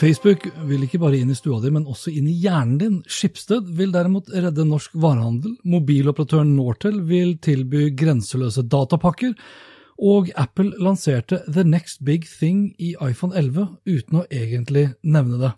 Facebook 0.00 0.46
vil 0.64 0.86
ikke 0.86 1.00
bare 1.02 1.18
inn 1.20 1.32
i 1.32 1.36
stua 1.36 1.58
di, 1.60 1.68
men 1.72 1.84
også 1.84 2.12
inn 2.14 2.28
i 2.30 2.36
hjernen 2.40 2.78
din. 2.80 2.94
Schibsted 3.04 3.66
vil 3.76 3.92
derimot 3.92 4.30
redde 4.32 4.64
norsk 4.64 4.94
varehandel, 4.96 5.58
mobiloperatøren 5.68 6.54
Nortel 6.56 7.02
vil 7.08 7.34
tilby 7.44 7.90
grenseløse 7.98 8.64
datapakker, 8.64 9.34
og 10.00 10.30
Apple 10.40 10.72
lanserte 10.80 11.42
The 11.44 11.66
Next 11.68 12.00
Big 12.06 12.24
Thing 12.24 12.70
i 12.80 12.94
iPhone 13.04 13.36
11 13.36 13.66
uten 13.90 14.22
å 14.22 14.24
egentlig 14.32 14.86
nevne 15.04 15.42
det. 15.42 15.52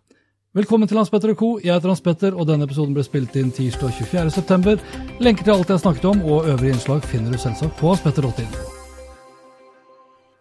Velkommen 0.59 0.91
til 0.91 0.99
Hans 0.99 1.13
Petter 1.13 1.31
og 1.33 1.39
co. 1.39 1.51
Jeg 1.63 1.77
heter 1.77 1.93
Hans 1.93 2.03
Petter, 2.05 2.35
og 2.35 2.49
denne 2.51 2.67
episoden 2.67 2.97
ble 2.97 3.07
spilt 3.07 3.39
inn 3.39 3.55
tirsdag 3.55 3.95
24.9. 4.11 4.75
Lenker 5.23 5.47
til 5.47 5.55
alt 5.55 5.71
jeg 5.71 5.79
har 5.79 5.85
snakket 5.87 6.11
om, 6.11 6.27
og 6.27 6.51
øvrige 6.51 6.75
innslag 6.75 7.07
finner 7.07 7.31
du 7.31 7.39
selvsagt 7.39 7.79
på 7.79 7.95
hanspetter.in. 7.95 8.51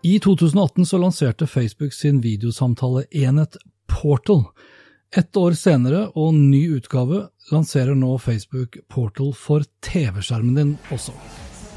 I 0.04 0.18
2018 0.20 0.90
så 0.90 0.98
lanserte 0.98 1.46
Facebook 1.46 1.94
sin 1.94 2.24
videosamtaleenhet 2.26 3.62
Portal. 3.92 4.46
Ett 5.12 5.36
år 5.36 5.56
senere 5.60 6.06
og 6.16 6.34
ny 6.34 6.64
utgave 6.78 7.26
lanserer 7.52 7.98
nå 8.00 8.16
Facebook 8.24 8.78
Portal 8.90 9.34
for 9.36 9.66
TV-skjermen 9.84 10.56
din 10.56 10.78
også. 10.96 11.12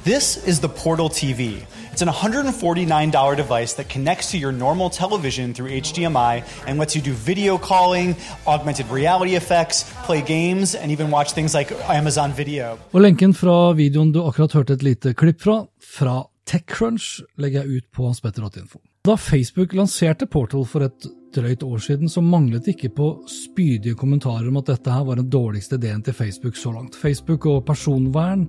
This 0.05 0.37
is 0.47 0.61
the 0.61 0.69
Portal 0.69 1.09
TV. 1.09 1.65
It's 1.91 2.03
an 2.03 2.09
$149 2.09 3.37
device 3.37 3.73
that 3.75 3.89
connects 3.89 4.31
to 4.33 4.37
your 4.37 4.53
normal 4.53 4.91
television 4.91 5.55
through 5.55 5.71
HDMI 5.71 6.43
and 6.67 6.79
lets 6.79 6.95
you 6.95 7.03
do 7.03 7.13
video 7.13 7.57
calling, 7.59 8.15
augmented 8.47 8.87
reality 8.91 9.35
effects, 9.35 9.85
play 10.07 10.21
games, 10.21 10.75
and 10.75 10.93
even 10.93 11.11
watch 11.11 11.33
things 11.33 11.55
like 11.55 11.73
Amazon 11.89 12.33
Video. 12.37 12.79
Og 12.93 13.01
lenken 13.01 13.35
fra 13.35 13.73
videoen 13.73 14.13
du 14.13 14.21
akkurat 14.23 14.53
hørte 14.53 14.77
et 14.77 14.83
lite 14.83 15.15
klipp 15.15 15.41
fra, 15.41 15.65
fra 15.81 16.23
TechCrunch, 16.47 17.23
legger 17.39 17.65
jeg 17.65 17.81
ut 17.81 17.91
på 17.97 18.07
hanspetter.info. 18.07 18.79
Da 19.05 19.17
Facebook 19.17 19.73
lanserte 19.73 20.27
Portal 20.27 20.67
for 20.69 20.85
et 20.85 21.09
drøyt 21.35 21.65
år 21.67 21.83
siden, 21.83 22.09
så 22.09 22.23
manglet 22.25 22.65
det 22.65 22.77
ikke 22.77 22.95
på 22.97 23.09
spydige 23.31 23.99
kommentarer 23.99 24.49
om 24.49 24.61
at 24.61 24.71
dette 24.71 24.93
her 24.93 25.05
var 25.07 25.21
den 25.21 25.31
dårligste 25.33 25.79
ideen 25.81 26.03
til 26.05 26.17
Facebook 26.17 26.57
så 26.57 26.73
langt. 26.75 26.97
Facebook 26.97 27.47
og 27.51 27.65
personvern 27.67 28.47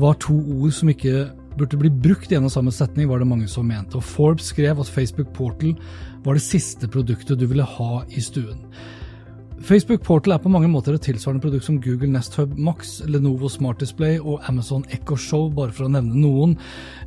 var 0.00 0.18
to 0.22 0.36
ord 0.38 0.74
som 0.76 0.92
ikke 0.92 1.28
burde 1.58 1.80
bli 1.80 1.90
brukt 1.90 2.32
i 2.32 2.38
en 2.38 2.46
og 2.46 2.54
samme 2.54 2.72
setning, 2.72 3.08
var 3.10 3.20
det 3.20 3.28
mange 3.28 3.48
som 3.50 3.66
mente. 3.66 3.98
Og 3.98 4.06
Forbes 4.06 4.52
skrev 4.54 4.80
at 4.80 4.90
Facebook 4.90 5.32
Portal 5.34 5.74
var 6.24 6.38
det 6.38 6.44
siste 6.44 6.88
produktet 6.88 7.40
du 7.40 7.46
ville 7.50 7.66
ha 7.66 8.02
i 8.08 8.22
stuen. 8.24 8.62
Facebook 9.60 10.02
Portal 10.02 10.32
er 10.32 10.40
på 10.40 10.48
mange 10.48 10.68
måter 10.72 10.94
et 10.96 11.02
tilsvarende 11.04 11.42
produkt 11.44 11.66
som 11.66 11.76
Google 11.84 12.08
Nest 12.10 12.34
Hub 12.40 12.54
Max, 12.58 12.94
Lenovo 13.06 13.48
Smart 13.52 13.80
Display 13.82 14.16
og 14.18 14.40
Amazon 14.48 14.86
Echo 14.90 15.18
Show, 15.20 15.50
bare 15.52 15.74
for 15.76 15.86
å 15.86 15.92
nevne 15.92 16.16
noen. 16.16 16.56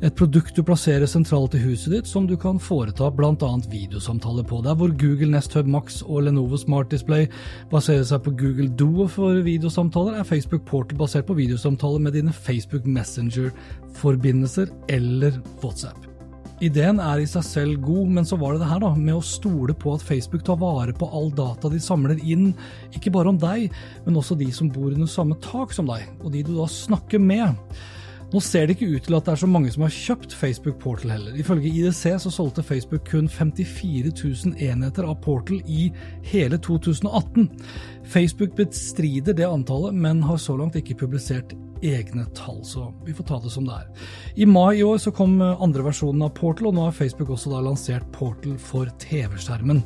Et 0.06 0.14
produkt 0.14 0.54
du 0.54 0.62
plasserer 0.66 1.10
sentralt 1.10 1.56
i 1.58 1.62
huset 1.64 1.96
ditt, 1.96 2.08
som 2.08 2.28
du 2.30 2.36
kan 2.40 2.62
foreta 2.62 3.10
bl.a. 3.10 3.50
videosamtaler 3.72 4.46
på. 4.46 4.62
Der 4.64 4.78
hvor 4.78 4.94
Google 5.02 5.32
Nest 5.34 5.58
Hub 5.58 5.68
Max 5.68 6.00
og 6.06 6.28
Lenovo 6.28 6.60
Smart 6.60 6.94
Display 6.94 7.26
baserer 7.74 8.06
seg 8.06 8.22
på 8.24 8.36
Google 8.38 8.70
Duo 8.70 9.10
for 9.10 9.42
videosamtaler, 9.44 10.20
er 10.20 10.30
Facebook 10.30 10.64
Portal 10.70 11.02
basert 11.02 11.26
på 11.28 11.38
videosamtaler 11.42 12.06
med 12.06 12.14
dine 12.20 12.32
Facebook 12.32 12.86
Messenger-forbindelser 12.86 14.70
eller 14.94 15.42
WhatsApp. 15.58 16.13
Ideen 16.64 17.00
er 17.02 17.20
i 17.20 17.26
seg 17.28 17.44
selv 17.44 17.80
god, 17.84 18.12
men 18.16 18.28
så 18.28 18.38
var 18.40 18.54
det 18.54 18.62
det 18.62 18.70
her 18.70 18.82
da, 18.84 18.92
med 18.96 19.18
å 19.18 19.24
stole 19.24 19.74
på 19.76 19.96
at 19.96 20.04
Facebook 20.06 20.44
tar 20.46 20.60
vare 20.62 20.94
på 20.96 21.08
all 21.12 21.28
data 21.34 21.70
de 21.72 21.80
samler 21.82 22.20
inn, 22.22 22.52
ikke 22.94 23.12
bare 23.14 23.32
om 23.32 23.40
deg, 23.40 23.74
men 24.06 24.20
også 24.20 24.38
de 24.40 24.48
som 24.54 24.70
bor 24.72 24.92
under 24.92 25.10
samme 25.10 25.36
tak 25.44 25.74
som 25.76 25.90
deg, 25.90 26.06
og 26.22 26.32
de 26.32 26.44
du 26.46 26.54
da 26.56 26.68
snakker 26.70 27.20
med. 27.20 27.58
Nå 28.34 28.40
ser 28.42 28.66
det 28.66 28.74
ikke 28.74 28.96
ut 28.96 29.04
til 29.06 29.14
at 29.14 29.26
det 29.28 29.34
er 29.34 29.40
så 29.44 29.46
mange 29.46 29.70
som 29.70 29.84
har 29.84 29.92
kjøpt 29.94 30.32
Facebook 30.34 30.80
Portal 30.82 31.12
heller. 31.14 31.36
Ifølge 31.38 31.70
IDC 31.70 32.16
så 32.24 32.32
solgte 32.34 32.64
Facebook 32.66 33.04
kun 33.06 33.28
54 33.30 34.10
000 34.10 34.56
enheter 34.64 35.06
av 35.06 35.20
Portal 35.22 35.60
i 35.70 35.90
hele 36.32 36.58
2018. 36.58 37.46
Facebook 38.10 38.56
bestrider 38.58 39.38
det 39.38 39.46
antallet, 39.46 39.94
men 39.94 40.24
har 40.26 40.40
så 40.42 40.56
langt 40.58 40.74
ikke 40.80 40.98
publisert 41.04 41.54
egne 41.84 42.26
tall, 42.36 42.62
så 42.66 42.88
vi 43.04 43.14
får 43.14 43.28
ta 43.28 43.38
det 43.44 43.52
som 43.54 43.68
det 43.68 43.76
er. 43.76 44.10
I 44.40 44.48
mai 44.48 44.80
i 44.80 44.84
år 44.86 45.00
så 45.02 45.12
kom 45.14 45.36
andre 45.42 45.86
versjonen 45.86 46.26
av 46.26 46.34
Portal, 46.38 46.70
og 46.70 46.76
nå 46.76 46.88
har 46.88 46.96
Facebook 46.96 47.32
også 47.34 47.52
da 47.52 47.62
lansert 47.64 48.06
Portal 48.14 48.58
for 48.60 48.90
TV-skjermen. 49.04 49.82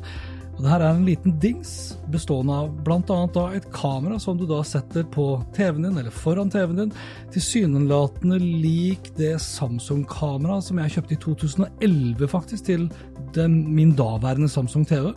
Og 0.59 0.65
det 0.65 0.71
her 0.73 0.83
er 0.83 0.89
en 0.91 1.05
liten 1.07 1.37
dings 1.39 1.69
bestående 2.11 2.51
av 2.51 2.71
bl.a. 2.83 3.43
et 3.55 3.69
kamera 3.71 4.17
som 4.19 4.35
du 4.35 4.43
da 4.43 4.57
setter 4.67 5.05
på 5.07 5.27
TV-en 5.55 5.85
din, 5.87 5.99
eller 6.01 6.11
foran 6.11 6.51
TV-en 6.51 6.81
din, 6.81 6.91
tilsynelatende 7.31 8.41
lik 8.43 9.07
det 9.15 9.37
Samsung-kameraet 9.45 10.67
som 10.67 10.81
jeg 10.83 10.97
kjøpte 10.97 11.15
i 11.15 11.21
2011, 11.23 12.27
faktisk, 12.27 12.67
til 12.67 12.89
den, 13.37 13.61
min 13.71 13.95
daværende 13.95 14.51
Samsung 14.51 14.83
TV, 14.89 15.13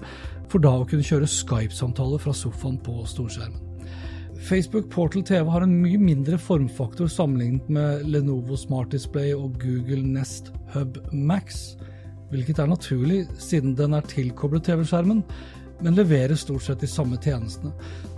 for 0.47 0.63
da 0.63 0.77
å 0.79 0.87
kunne 0.87 1.11
kjøre 1.11 1.27
Skype-samtaler 1.27 2.23
fra 2.23 2.39
sofaen 2.39 2.79
på 2.87 3.03
storskjermen. 3.11 3.72
Facebook 4.43 4.91
Portal 4.91 5.23
TV 5.23 5.49
har 5.51 5.63
en 5.65 5.79
mye 5.85 6.01
mindre 6.03 6.39
formfaktor 6.39 7.09
sammenlignet 7.11 7.69
med 7.71 8.07
Lenovo 8.11 8.57
Smart 8.59 8.91
Display 8.91 9.33
og 9.37 9.55
Google 9.63 10.03
Nest 10.03 10.51
Hub 10.75 10.99
Max 11.13 11.77
hvilket 12.33 12.63
er 12.63 12.71
naturlig 12.71 13.25
siden 13.41 13.77
den 13.77 13.95
er 13.97 14.07
tilkoblet 14.09 14.65
TV-skjermen, 14.67 15.21
men 15.83 15.97
leverer 15.99 16.39
stort 16.39 16.65
sett 16.65 16.81
de 16.81 16.89
samme 16.89 17.19
tjenestene. 17.21 17.73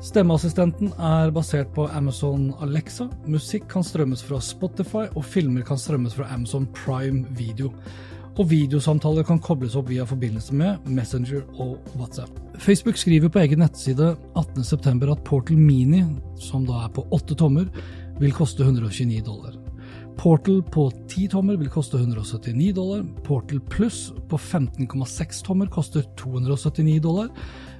Stemmeassistenten 0.05 0.93
er 1.01 1.33
basert 1.35 1.73
på 1.75 1.89
Amazon 1.97 2.51
Alexa, 2.63 3.09
musikk 3.27 3.67
kan 3.73 3.87
strømmes 3.87 4.23
fra 4.27 4.41
Spotify, 4.45 5.09
og 5.17 5.25
filmer 5.27 5.65
kan 5.67 5.81
strømmes 5.81 6.15
fra 6.19 6.29
Amazon 6.35 6.69
Prime 6.77 7.25
Video. 7.39 7.73
Og 8.35 8.49
videosamtaler 8.51 9.23
kan 9.23 9.39
kobles 9.39 9.77
opp 9.79 9.93
via 9.93 10.05
forbindelse 10.09 10.57
med 10.59 10.89
Messenger 10.91 11.45
og 11.63 11.77
WhatsApp. 11.95 12.33
Facebook 12.59 12.99
skriver 12.99 13.31
på 13.31 13.39
egen 13.45 13.61
nettside 13.63 14.17
18.9 14.35 15.13
at 15.13 15.23
Portal 15.27 15.59
Mini, 15.59 16.03
som 16.43 16.67
da 16.67 16.81
er 16.83 16.91
på 16.97 17.07
8 17.15 17.37
tommer, 17.39 17.69
vil 18.19 18.35
koste 18.35 18.67
129 18.67 19.23
dollar. 19.27 19.55
Portal 20.19 20.63
på 20.63 20.89
10 21.11 21.29
tommer 21.31 21.59
vil 21.59 21.71
koste 21.71 21.99
179 21.99 22.73
dollar. 22.75 23.05
Portal 23.27 23.61
Pluss 23.71 24.13
på 24.31 24.39
15,6 24.39 25.43
tommer 25.47 25.71
koster 25.71 26.03
279 26.19 27.01
dollar, 27.03 27.31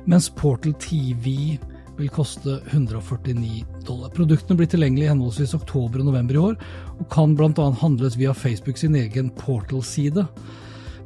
mens 0.07 0.31
Portal 0.31 0.75
TV 0.79 1.59
vil 1.99 2.11
koste 2.11 2.59
149 2.73 3.65
dollar. 3.87 4.11
Produktene 4.15 4.59
blir 4.59 4.71
tilgjengelige 4.71 5.09
i 5.09 5.13
henholdsvis 5.13 5.55
oktober 5.57 6.03
og 6.03 6.11
november 6.11 6.37
i 6.37 6.43
år, 6.43 6.59
og 6.99 7.09
kan 7.13 7.37
bl.a. 7.39 7.71
handles 7.81 8.19
via 8.21 8.35
Facebook 8.35 8.81
sin 8.81 8.97
egen 8.99 9.31
Portal-side. 9.39 10.27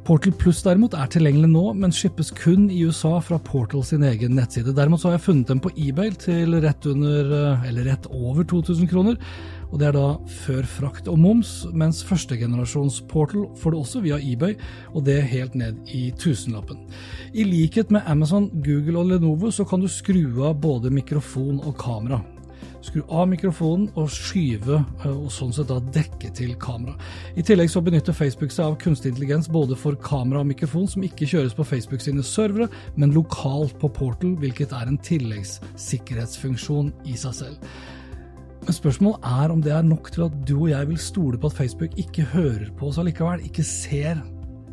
Portal 0.09 0.33
Plus 0.33 0.57
derimot 0.65 0.95
er 0.97 1.09
tilgjengelig 1.13 1.51
nå, 1.51 1.63
men 1.77 1.91
shippes 1.93 2.31
kun 2.33 2.63
i 2.73 2.79
USA 2.89 3.19
fra 3.21 3.37
Portal 3.45 3.83
sin 3.85 4.01
egen 4.07 4.33
nettside. 4.33 4.73
Derimot 4.73 5.03
har 5.05 5.13
jeg 5.13 5.21
funnet 5.21 5.51
dem 5.51 5.59
på 5.61 5.69
eBay 5.77 6.09
til 6.17 6.55
rett 6.63 6.87
under, 6.89 7.29
eh, 7.29 7.67
eller 7.69 7.85
rett 7.91 8.07
over 8.09 8.41
2000 8.43 8.89
kroner. 8.89 9.19
Og 9.71 9.77
Det 9.77 9.87
er 9.87 9.91
da 9.91 10.17
før 10.25 10.65
frakt 10.65 11.07
og 11.07 11.19
moms, 11.19 11.67
mens 11.71 12.01
førstegenerasjons 12.01 13.07
Portal 13.07 13.45
får 13.53 13.69
det 13.69 13.79
også 13.79 14.01
via 14.01 14.17
eBay, 14.17 14.55
og 14.95 15.05
det 15.05 15.29
helt 15.29 15.53
ned 15.53 15.77
i 15.93 16.11
tusenlappen. 16.17 16.89
I 17.35 17.43
likhet 17.43 17.91
med 17.91 18.01
Amazon, 18.07 18.49
Google 18.49 18.97
og 18.97 19.05
Lenovo 19.05 19.51
så 19.51 19.63
kan 19.63 19.79
du 19.79 19.87
skru 19.87 20.43
av 20.43 20.59
både 20.59 20.89
mikrofon 20.89 21.61
og 21.61 21.77
kamera 21.77 22.19
skru 22.85 23.01
av 23.11 23.27
mikrofonen 23.31 23.89
og 23.99 24.09
skyve, 24.13 24.79
eh, 25.03 25.11
og 25.11 25.29
sånn 25.33 25.53
sett 25.55 25.69
da 25.71 25.79
dekke 25.79 26.31
til 26.35 26.55
kamera. 26.61 26.95
I 27.35 27.43
tillegg 27.45 27.71
så 27.71 27.83
benytter 27.83 28.15
Facebook 28.15 28.53
seg 28.55 28.65
av 28.65 28.79
kunstig 28.81 29.13
intelligens 29.13 29.49
både 29.51 29.77
for 29.79 29.95
kamera 29.95 30.43
og 30.43 30.49
mikrofon, 30.51 30.87
som 30.87 31.03
ikke 31.03 31.27
kjøres 31.27 31.55
på 31.57 31.67
Facebook 31.67 32.01
sine 32.01 32.23
servere, 32.23 32.69
men 32.95 33.15
lokalt 33.15 33.77
på 33.79 33.91
Portal, 33.93 34.35
hvilket 34.39 34.73
er 34.75 34.87
en 34.87 34.97
tilleggssikkerhetsfunksjon 34.97 36.93
i 37.05 37.15
seg 37.19 37.33
selv. 37.43 37.69
Men 38.65 38.75
spørsmålet 38.75 39.23
er 39.23 39.51
om 39.53 39.61
det 39.63 39.71
er 39.71 39.85
nok 39.87 40.11
til 40.11 40.27
at 40.27 40.35
du 40.45 40.57
og 40.57 40.69
jeg 40.69 40.89
vil 40.89 40.99
stole 40.99 41.39
på 41.39 41.47
at 41.47 41.55
Facebook 41.57 41.95
ikke 41.97 42.27
hører 42.33 42.67
på 42.77 42.89
oss 42.89 42.99
allikevel, 43.01 43.45
ikke 43.47 43.63
ser 43.65 44.19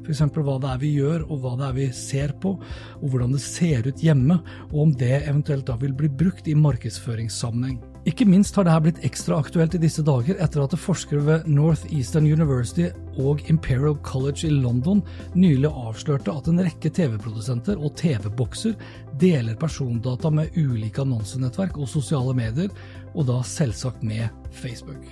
F.eks. 0.06 0.22
hva 0.38 0.54
det 0.62 0.70
er 0.70 0.78
vi 0.78 0.92
gjør, 1.00 1.24
og 1.26 1.40
hva 1.42 1.56
det 1.58 1.66
er 1.66 1.74
vi 1.74 1.86
ser 1.90 2.34
på, 2.42 2.54
og 3.00 3.06
hvordan 3.10 3.34
det 3.34 3.42
ser 3.42 3.88
ut 3.88 4.02
hjemme, 4.04 4.38
og 4.70 4.78
om 4.84 4.94
det 4.94 5.24
eventuelt 5.24 5.66
da 5.66 5.74
vil 5.80 5.96
bli 5.98 6.10
brukt 6.22 6.46
i 6.46 6.54
markedsføringssammenheng. 6.54 7.80
Ikke 8.06 8.22
minst 8.22 8.54
har 8.54 8.62
dette 8.68 8.82
blitt 8.84 9.00
ekstra 9.06 9.40
aktuelt 9.42 9.74
i 9.74 9.80
disse 9.82 10.02
dager 10.06 10.38
etter 10.38 10.62
at 10.62 10.76
forskere 10.78 11.24
ved 11.26 11.48
Northeastern 11.50 12.28
University 12.30 12.86
og 13.18 13.42
Imperial 13.50 13.96
College 14.06 14.46
i 14.46 14.52
London 14.54 15.00
nylig 15.34 15.72
avslørte 15.72 16.30
at 16.30 16.46
en 16.46 16.62
rekke 16.62 16.92
TV-produsenter 16.94 17.80
og 17.82 17.96
TV-bokser 17.98 18.76
deler 19.18 19.58
persondata 19.58 20.30
med 20.30 20.54
ulike 20.54 21.02
annonsenettverk 21.02 21.80
og 21.80 21.90
sosiale 21.90 22.36
medier, 22.38 22.70
og 23.18 23.26
da 23.26 23.40
selvsagt 23.42 24.06
med 24.06 24.30
Facebook. 24.54 25.02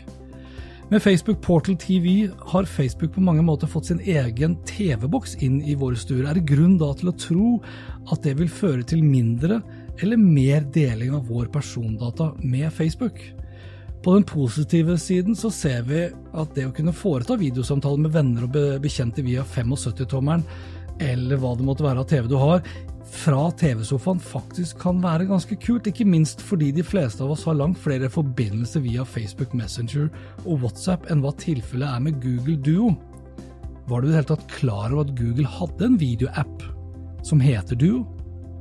Med 0.92 1.02
Facebook 1.02 1.40
Portal 1.42 1.74
TV 1.80 2.28
har 2.52 2.70
Facebook 2.70 3.16
på 3.16 3.26
mange 3.26 3.42
måter 3.42 3.66
fått 3.66 3.90
sin 3.90 4.04
egen 4.06 4.54
TV-boks 4.68 5.40
inn 5.42 5.64
i 5.66 5.74
våre 5.80 5.98
stuer. 5.98 6.28
Er 6.28 6.38
det 6.38 6.46
grunn 6.46 6.76
da 6.78 6.92
til 6.94 7.10
å 7.10 7.18
tro 7.18 7.48
at 8.12 8.22
det 8.22 8.36
vil 8.38 8.52
føre 8.52 8.86
til 8.86 9.02
mindre 9.02 9.64
eller 10.02 10.20
mer 10.20 10.64
deling 10.74 11.14
av 11.14 11.28
vår 11.28 11.46
persondata 11.54 12.32
med 12.42 12.72
Facebook? 12.72 13.20
På 14.04 14.14
den 14.14 14.24
positive 14.28 14.98
siden 14.98 15.36
så 15.36 15.48
ser 15.50 15.84
vi 15.88 16.02
at 16.12 16.56
det 16.56 16.66
å 16.68 16.72
kunne 16.76 16.92
foreta 16.92 17.38
videosamtaler 17.40 18.02
med 18.04 18.12
venner 18.12 18.44
og 18.44 18.58
bekjente 18.84 19.24
via 19.24 19.44
75-tommeren, 19.48 20.44
eller 21.00 21.40
hva 21.40 21.54
det 21.56 21.64
måtte 21.64 21.86
være 21.86 22.02
av 22.02 22.10
TV 22.10 22.28
du 22.28 22.36
har, 22.36 22.60
fra 23.14 23.46
TV-sofaen 23.56 24.20
faktisk 24.20 24.80
kan 24.82 24.98
være 25.02 25.28
ganske 25.28 25.56
kult, 25.62 25.86
ikke 25.88 26.06
minst 26.08 26.42
fordi 26.44 26.70
de 26.74 26.84
fleste 26.84 27.22
av 27.24 27.32
oss 27.32 27.44
har 27.48 27.56
langt 27.56 27.78
flere 27.80 28.10
forbindelser 28.12 28.82
via 28.84 29.06
Facebook 29.08 29.54
Messenger 29.56 30.08
og 30.44 30.64
WhatsApp 30.64 31.08
enn 31.12 31.22
hva 31.24 31.32
tilfellet 31.40 31.88
er 31.88 32.04
med 32.04 32.20
Google 32.24 32.58
Duo. 32.64 32.90
Var 33.88 34.00
du 34.00 34.08
i 34.08 34.10
det 34.10 34.18
hele 34.18 34.30
tatt 34.32 34.50
klar 34.52 34.90
over 34.90 35.04
at 35.06 35.16
Google 35.16 35.48
hadde 35.48 35.88
en 35.88 35.98
videoapp 36.00 36.68
som 37.24 37.40
heter 37.40 37.78
Duo? 37.80 38.04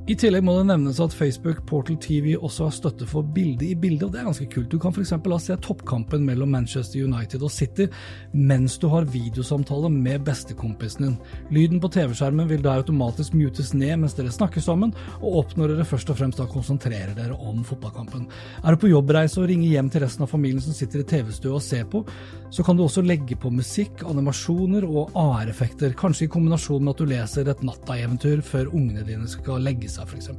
I 0.03 0.17
tillegg 0.19 0.43
må 0.43 0.51
det 0.57 0.65
nevnes 0.67 0.97
at 0.99 1.13
Facebook 1.15 1.61
Portal 1.63 1.95
TV 2.03 2.33
også 2.35 2.65
har 2.65 2.73
støtte 2.75 3.05
for 3.07 3.23
bilde 3.23 3.69
i 3.69 3.75
bilde, 3.79 4.03
og 4.03 4.11
det 4.11 4.19
er 4.19 4.25
ganske 4.27 4.47
kult. 4.51 4.67
Du 4.67 4.75
kan 4.81 4.91
f.eks. 4.91 5.13
se 5.45 5.55
toppkampen 5.63 6.25
mellom 6.27 6.49
Manchester 6.51 7.05
United 7.05 7.39
og 7.39 7.51
City 7.55 7.85
mens 8.33 8.75
du 8.81 8.89
har 8.91 9.07
videosamtale 9.07 9.87
med 9.87 10.25
bestekompisen 10.27 11.05
din. 11.05 11.15
Lyden 11.55 11.79
på 11.79 11.87
TV-skjermen 11.95 12.49
vil 12.49 12.65
da 12.65 12.73
automatisk 12.81 13.37
mutes 13.39 13.71
ned 13.71 14.01
mens 14.01 14.17
dere 14.17 14.33
snakker 14.35 14.59
sammen, 14.65 14.91
og 15.21 15.37
opp 15.39 15.55
når 15.55 15.71
dere 15.71 15.87
først 15.87 16.11
og 16.11 16.19
fremst 16.19 16.43
da 16.43 16.49
konsentrerer 16.51 17.15
dere 17.15 17.39
om 17.39 17.63
fotballkampen. 17.63 18.27
Er 18.59 18.75
du 18.75 18.83
på 18.83 18.91
jobbreise 18.91 19.39
og 19.39 19.47
ringer 19.53 19.71
hjem 19.71 19.93
til 19.93 20.03
resten 20.03 20.27
av 20.27 20.33
familien 20.35 20.59
som 20.67 20.75
sitter 20.75 21.05
i 21.05 21.07
TV-stua 21.13 21.61
og 21.61 21.63
ser 21.63 21.87
på, 21.87 22.03
så 22.51 22.67
kan 22.67 22.75
du 22.75 22.83
også 22.83 23.05
legge 23.07 23.39
på 23.39 23.53
musikk, 23.55 24.03
animasjoner 24.03 24.83
og 24.83 25.15
AR-effekter, 25.15 25.95
kanskje 25.95 26.27
i 26.27 26.35
kombinasjon 26.35 26.83
med 26.83 26.91
at 26.91 26.99
du 26.99 27.09
leser 27.15 27.55
et 27.55 27.65
natta-eventyr 27.65 28.43
før 28.43 28.75
ungene 28.75 29.07
dine 29.07 29.31
skal 29.31 29.63
legge 29.63 29.87
seg, 29.89 29.92
f.eks. 30.01 30.31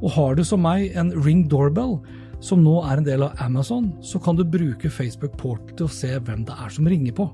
Og 0.00 0.10
har 0.14 0.38
du 0.38 0.44
som 0.46 0.62
meg 0.64 0.96
en 0.96 1.12
Ring 1.24 1.44
Doorbell, 1.50 1.98
som 2.40 2.62
nå 2.62 2.76
er 2.86 3.00
en 3.00 3.06
del 3.06 3.26
av 3.26 3.36
Amazon, 3.42 3.90
så 4.00 4.20
kan 4.22 4.38
du 4.38 4.44
bruke 4.46 4.90
Facebook 4.90 5.36
Port 5.40 5.74
til 5.76 5.88
å 5.88 5.92
se 5.92 6.14
hvem 6.16 6.46
det 6.46 6.54
er 6.54 6.72
som 6.72 6.88
ringer 6.88 7.16
på. 7.18 7.28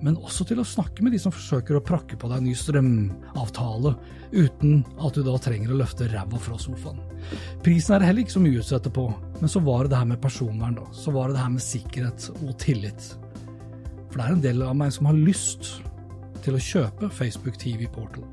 Men 0.00 0.16
også 0.16 0.46
til 0.48 0.62
å 0.62 0.64
snakke 0.64 1.04
med 1.04 1.12
de 1.12 1.20
som 1.20 1.32
forsøker 1.32 1.76
å 1.76 1.82
prakke 1.84 2.16
på 2.16 2.28
deg 2.30 2.40
en 2.40 2.46
ny 2.48 2.54
strømavtale, 2.56 3.92
uten 4.32 4.78
at 4.96 5.16
du 5.16 5.20
da 5.26 5.34
trenger 5.42 5.74
å 5.74 5.80
løfte 5.82 6.08
ræva 6.08 6.40
fra 6.40 6.56
sofaen. 6.60 7.02
Prisen 7.64 7.94
er 7.94 8.00
det 8.00 8.08
heller 8.08 8.24
ikke 8.24 8.38
så 8.38 8.44
mye 8.46 8.56
å 8.56 8.62
utsette 8.64 8.92
på, 8.96 9.04
men 9.42 9.52
så 9.52 9.60
var 9.66 9.84
det 9.84 9.92
det 9.92 10.00
her 10.00 10.08
med 10.14 10.22
personvern, 10.22 10.78
da. 10.80 10.86
Så 10.96 11.12
var 11.12 11.28
det 11.28 11.36
det 11.36 11.44
her 11.44 11.52
med 11.52 11.66
sikkerhet 11.66 12.30
og 12.38 12.54
tillit. 12.62 13.10
For 14.08 14.16
det 14.16 14.24
er 14.24 14.38
en 14.38 14.46
del 14.46 14.64
av 14.64 14.78
meg 14.80 14.94
som 14.96 15.10
har 15.10 15.20
lyst 15.20 15.74
til 16.40 16.56
å 16.56 16.64
kjøpe 16.64 17.12
Facebook 17.12 17.60
TV 17.60 17.84
Portal. 17.92 18.24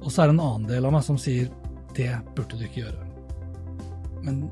Og 0.00 0.08
så 0.08 0.24
er 0.24 0.30
det 0.30 0.38
en 0.38 0.46
annen 0.46 0.68
del 0.68 0.88
av 0.88 0.96
meg 0.96 1.04
som 1.04 1.20
sier 1.20 1.52
det 1.96 2.12
burde 2.36 2.58
du 2.58 2.64
ikke 2.66 2.84
gjøre. 2.84 3.08
Men 4.24 4.44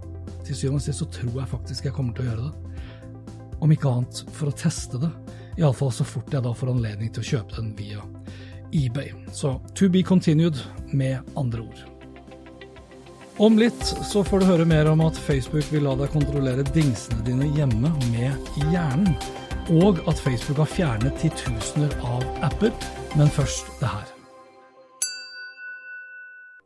til 0.47 0.57
syvende 0.57 0.81
og 0.81 0.85
sist 0.85 1.03
så 1.03 1.09
tror 1.13 1.39
jeg 1.41 1.53
faktisk 1.53 1.89
jeg 1.89 1.97
kommer 1.97 2.17
til 2.17 2.27
å 2.27 2.31
gjøre 2.33 2.49
det. 2.49 2.89
Om 3.63 3.73
ikke 3.75 3.93
annet 3.93 4.25
for 4.35 4.51
å 4.51 4.57
teste 4.59 5.01
det. 5.03 5.13
Iallfall 5.61 5.93
så 5.95 6.07
fort 6.09 6.33
jeg 6.33 6.45
da 6.45 6.53
får 6.57 6.73
anledning 6.73 7.13
til 7.13 7.23
å 7.23 7.31
kjøpe 7.35 7.59
den 7.59 7.73
via 7.79 8.05
eBay. 8.73 9.13
Så 9.33 9.59
to 9.75 9.89
be 9.93 10.03
continued, 10.03 10.59
med 10.93 11.21
andre 11.37 11.63
ord. 11.65 11.83
Om 13.41 13.57
litt 13.59 13.85
så 14.05 14.21
får 14.25 14.43
du 14.43 14.49
høre 14.51 14.67
mer 14.69 14.91
om 14.91 15.01
at 15.07 15.17
Facebook 15.17 15.65
vil 15.73 15.87
la 15.89 15.95
deg 15.97 16.13
kontrollere 16.13 16.67
dingsene 16.75 17.25
dine 17.25 17.49
hjemme 17.57 17.93
med 18.13 18.51
hjernen, 18.69 19.15
og 19.81 20.03
at 20.11 20.21
Facebook 20.21 20.61
har 20.61 20.73
fjernet 20.73 21.17
titusener 21.23 21.95
av 22.05 22.27
apper. 22.45 22.75
Men 23.17 23.33
først 23.33 23.73
det 23.81 23.89
her. 23.89 24.22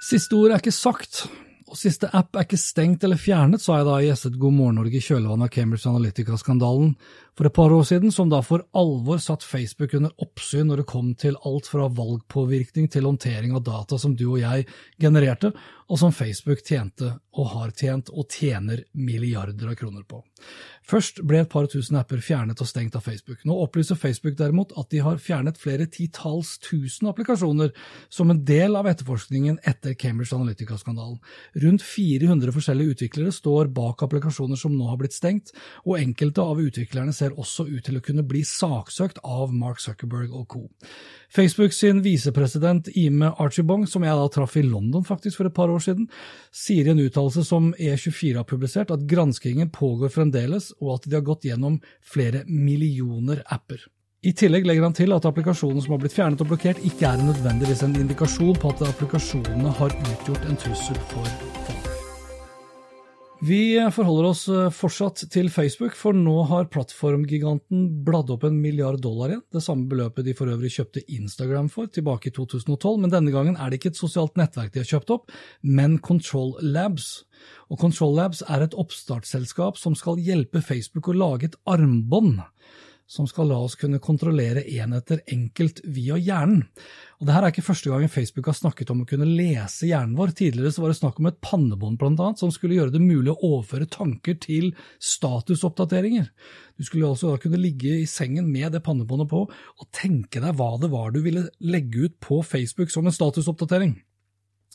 Siste 0.00 0.32
ord 0.38 0.54
er 0.54 0.62
ikke 0.62 0.72
sagt, 0.72 1.26
og 1.68 1.76
siste 1.76 2.08
app 2.16 2.32
er 2.32 2.46
ikke 2.46 2.58
stengt 2.58 3.04
eller 3.04 3.20
fjernet, 3.20 3.60
sa 3.60 3.76
jeg 3.78 3.86
da 3.86 3.98
jeg 4.00 4.14
gjestet 4.14 4.38
God 4.40 4.54
morgen 4.56 4.78
Norge 4.80 4.96
i 4.96 5.04
kjølvannet 5.04 5.44
av 5.44 5.52
Cambridge 5.52 5.90
Analytica-skandalen 5.90 6.94
for 7.40 7.48
et 7.48 7.54
par 7.56 7.72
år 7.72 7.86
siden, 7.88 8.12
som 8.12 8.28
da 8.28 8.42
for 8.44 8.66
alvor 8.76 9.16
satt 9.16 9.46
Facebook 9.48 9.94
under 9.96 10.10
oppsyn 10.20 10.68
når 10.68 10.82
det 10.82 10.90
kom 10.90 11.14
til 11.16 11.38
alt 11.48 11.70
fra 11.72 11.86
valgpåvirkning 11.88 12.90
til 12.92 13.08
håndtering 13.08 13.54
av 13.56 13.62
data 13.64 13.96
som 13.96 14.12
du 14.12 14.26
og 14.26 14.42
jeg 14.42 14.66
genererte, 15.00 15.48
og 15.90 15.98
som 15.98 16.12
Facebook 16.12 16.60
tjente 16.62 17.08
og 17.40 17.48
har 17.54 17.72
tjent 17.74 18.10
og 18.12 18.28
tjener 18.30 18.84
milliarder 18.92 19.72
av 19.72 19.78
kroner 19.78 20.04
på. 20.06 20.20
Først 20.86 21.20
ble 21.26 21.42
et 21.42 21.50
par 21.50 21.68
tusen 21.70 21.98
apper 22.00 22.22
fjernet 22.24 22.60
og 22.62 22.68
stengt 22.68 22.96
av 22.98 23.04
Facebook. 23.04 23.42
Nå 23.46 23.54
opplyser 23.62 23.98
Facebook 23.98 24.36
derimot 24.38 24.72
at 24.80 24.90
de 24.90 25.02
har 25.04 25.20
fjernet 25.22 25.58
flere 25.60 25.86
titalls 25.90 26.56
tusen 26.64 27.10
applikasjoner 27.10 27.70
som 28.10 28.30
en 28.32 28.42
del 28.46 28.78
av 28.78 28.88
etterforskningen 28.90 29.60
etter 29.70 29.94
Cambridge 29.98 30.34
Analytica-skandalen. 30.34 31.18
Rundt 31.62 31.84
400 31.86 32.54
forskjellige 32.56 32.96
utviklere 32.96 33.34
står 33.34 33.70
bak 33.74 34.02
applikasjoner 34.06 34.58
som 34.58 34.74
nå 34.74 34.90
har 34.90 34.98
blitt 35.02 35.14
stengt, 35.14 35.54
og 35.86 36.00
enkelte 36.00 36.42
av 36.42 36.62
utviklerne 36.62 37.14
ser 37.14 37.29
også 37.34 37.66
ut 37.68 37.84
til 37.86 37.98
å 37.98 38.02
kunne 38.04 38.24
bli 38.26 38.42
saksøkt 38.46 39.20
av 39.26 39.52
Mark 39.54 39.82
Zuckerberg 39.82 40.32
og 40.36 40.46
co. 40.50 40.62
Facebook 41.30 41.74
sin 41.76 42.02
visepresident 42.02 42.90
Ime 42.98 43.30
Archibong, 43.38 43.86
som 43.86 44.04
jeg 44.06 44.16
da 44.18 44.26
traff 44.32 44.56
i 44.58 44.64
London 44.66 45.06
faktisk 45.06 45.40
for 45.40 45.50
et 45.50 45.56
par 45.56 45.70
år 45.70 45.84
siden, 45.84 46.08
sier 46.50 46.88
i 46.88 46.94
en 46.94 47.04
uttalelse 47.04 47.44
som 47.46 47.70
E24 47.76 48.40
har 48.40 48.48
publisert, 48.50 48.90
at 48.90 49.06
granskingen 49.10 49.70
pågår 49.74 50.12
fremdeles, 50.14 50.72
og 50.80 50.98
at 50.98 51.08
de 51.08 51.18
har 51.18 51.26
gått 51.26 51.46
gjennom 51.46 51.80
flere 52.02 52.42
millioner 52.48 53.44
apper. 53.46 53.86
I 54.20 54.34
tillegg 54.36 54.66
legger 54.68 54.84
han 54.84 54.96
til 54.96 55.14
at 55.16 55.24
applikasjonen 55.24 55.80
som 55.80 55.94
har 55.94 56.02
blitt 56.02 56.16
fjernet 56.16 56.42
og 56.44 56.50
blokkert, 56.50 56.82
ikke 56.84 57.08
er 57.08 57.22
nødvendigvis 57.24 57.86
en 57.86 57.96
indikasjon 58.02 58.58
på 58.60 58.74
at 58.74 58.84
applikasjonene 58.90 59.72
har 59.80 59.96
utgjort 60.02 60.50
en 60.50 60.60
trussel 60.60 61.00
for 61.08 61.38
folk. 61.64 61.79
Vi 63.40 63.90
forholder 63.92 64.26
oss 64.28 64.42
eh, 64.52 64.66
fortsatt 64.68 65.22
til 65.32 65.46
Facebook, 65.48 65.94
for 65.96 66.12
nå 66.12 66.42
har 66.50 66.66
plattformgiganten 66.68 67.86
bladd 68.04 68.28
opp 68.34 68.42
en 68.44 68.58
milliard 68.60 69.00
dollar 69.00 69.32
igjen, 69.32 69.46
det 69.56 69.62
samme 69.64 69.88
beløpet 69.88 70.26
de 70.26 70.34
for 70.36 70.52
øvrig 70.52 70.68
kjøpte 70.74 71.00
Instagram 71.08 71.70
for 71.72 71.88
tilbake 71.88 72.28
i 72.28 72.34
2012, 72.36 73.00
men 73.00 73.14
denne 73.14 73.32
gangen 73.32 73.56
er 73.56 73.72
det 73.72 73.80
ikke 73.80 73.94
et 73.94 74.02
sosialt 74.02 74.36
nettverk 74.36 74.74
de 74.74 74.82
har 74.82 74.90
kjøpt 74.90 75.14
opp, 75.16 75.32
men 75.64 75.96
Control 76.04 76.52
Labs. 76.60 77.08
Og 77.72 77.80
Control 77.80 78.12
Labs 78.18 78.44
er 78.44 78.66
et 78.66 78.76
oppstartsselskap 78.76 79.80
som 79.80 79.96
skal 79.96 80.20
hjelpe 80.20 80.60
Facebook 80.60 81.08
å 81.08 81.16
lage 81.16 81.48
et 81.48 81.56
armbånd 81.64 82.42
som 83.10 83.26
skal 83.26 83.48
la 83.50 83.58
oss 83.58 83.74
kunne 83.78 83.98
kontrollere 84.02 84.62
enheter 84.70 85.24
enkelt 85.34 85.80
via 85.82 86.14
hjernen. 86.14 86.62
Og 87.18 87.26
det 87.26 87.34
her 87.34 87.44
er 87.44 87.52
ikke 87.52 87.64
første 87.66 87.90
gangen 87.90 88.12
Facebook 88.12 88.46
har 88.48 88.56
snakket 88.56 88.92
om 88.94 89.02
å 89.02 89.06
kunne 89.08 89.26
lese 89.26 89.88
hjernen 89.88 90.14
vår. 90.16 90.30
Tidligere 90.38 90.70
så 90.72 90.84
var 90.84 90.92
det 90.92 91.00
snakk 91.00 91.18
om 91.18 91.26
et 91.28 91.40
pannebånd 91.44 91.98
blant 92.00 92.22
annet, 92.22 92.40
som 92.40 92.52
skulle 92.54 92.78
gjøre 92.78 92.94
det 92.94 93.02
mulig 93.02 93.34
å 93.34 93.50
overføre 93.50 93.90
tanker 93.90 94.38
til 94.40 94.70
statusoppdateringer. 95.02 96.30
Du 96.78 96.86
skulle 96.86 97.10
altså 97.10 97.34
da 97.34 97.42
kunne 97.42 97.60
ligge 97.60 97.98
i 97.98 98.06
sengen 98.08 98.46
med 98.48 98.70
det 98.76 98.84
pannebåndet 98.86 99.32
på 99.32 99.42
og 99.50 99.90
tenke 99.96 100.40
deg 100.40 100.54
hva 100.56 100.76
det 100.80 100.92
var 100.94 101.10
du 101.10 101.20
ville 101.24 101.48
legge 101.66 102.06
ut 102.06 102.16
på 102.22 102.40
Facebook 102.46 102.94
som 102.94 103.10
en 103.10 103.16
statusoppdatering. 103.18 103.98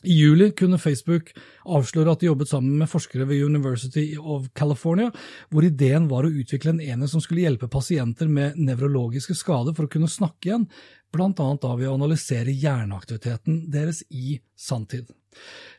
I 0.04 0.12
juli 0.12 0.50
kunne 0.52 0.76
Facebook 0.78 1.30
avsløre 1.64 2.12
at 2.12 2.20
de 2.20 2.28
jobbet 2.28 2.50
sammen 2.50 2.76
med 2.76 2.90
forskere 2.90 3.24
ved 3.30 3.44
University 3.46 4.10
of 4.20 4.50
California, 4.54 5.08
hvor 5.48 5.64
ideen 5.64 6.10
var 6.10 6.26
å 6.26 6.32
utvikle 6.32 6.74
en 6.74 6.82
enhet 6.84 7.10
som 7.10 7.22
skulle 7.24 7.46
hjelpe 7.46 7.70
pasienter 7.72 8.28
med 8.28 8.58
nevrologiske 8.60 9.38
skader 9.38 9.72
for 9.76 9.88
å 9.88 9.92
kunne 9.92 10.10
snakke 10.12 10.50
igjen, 10.50 10.66
blant 11.14 11.40
annet 11.40 11.64
da 11.64 11.72
ved 11.78 11.88
å 11.88 11.96
analysere 11.96 12.52
hjerneaktiviteten 12.52 13.64
deres 13.72 14.02
i 14.12 14.36
sanntid. 14.52 15.08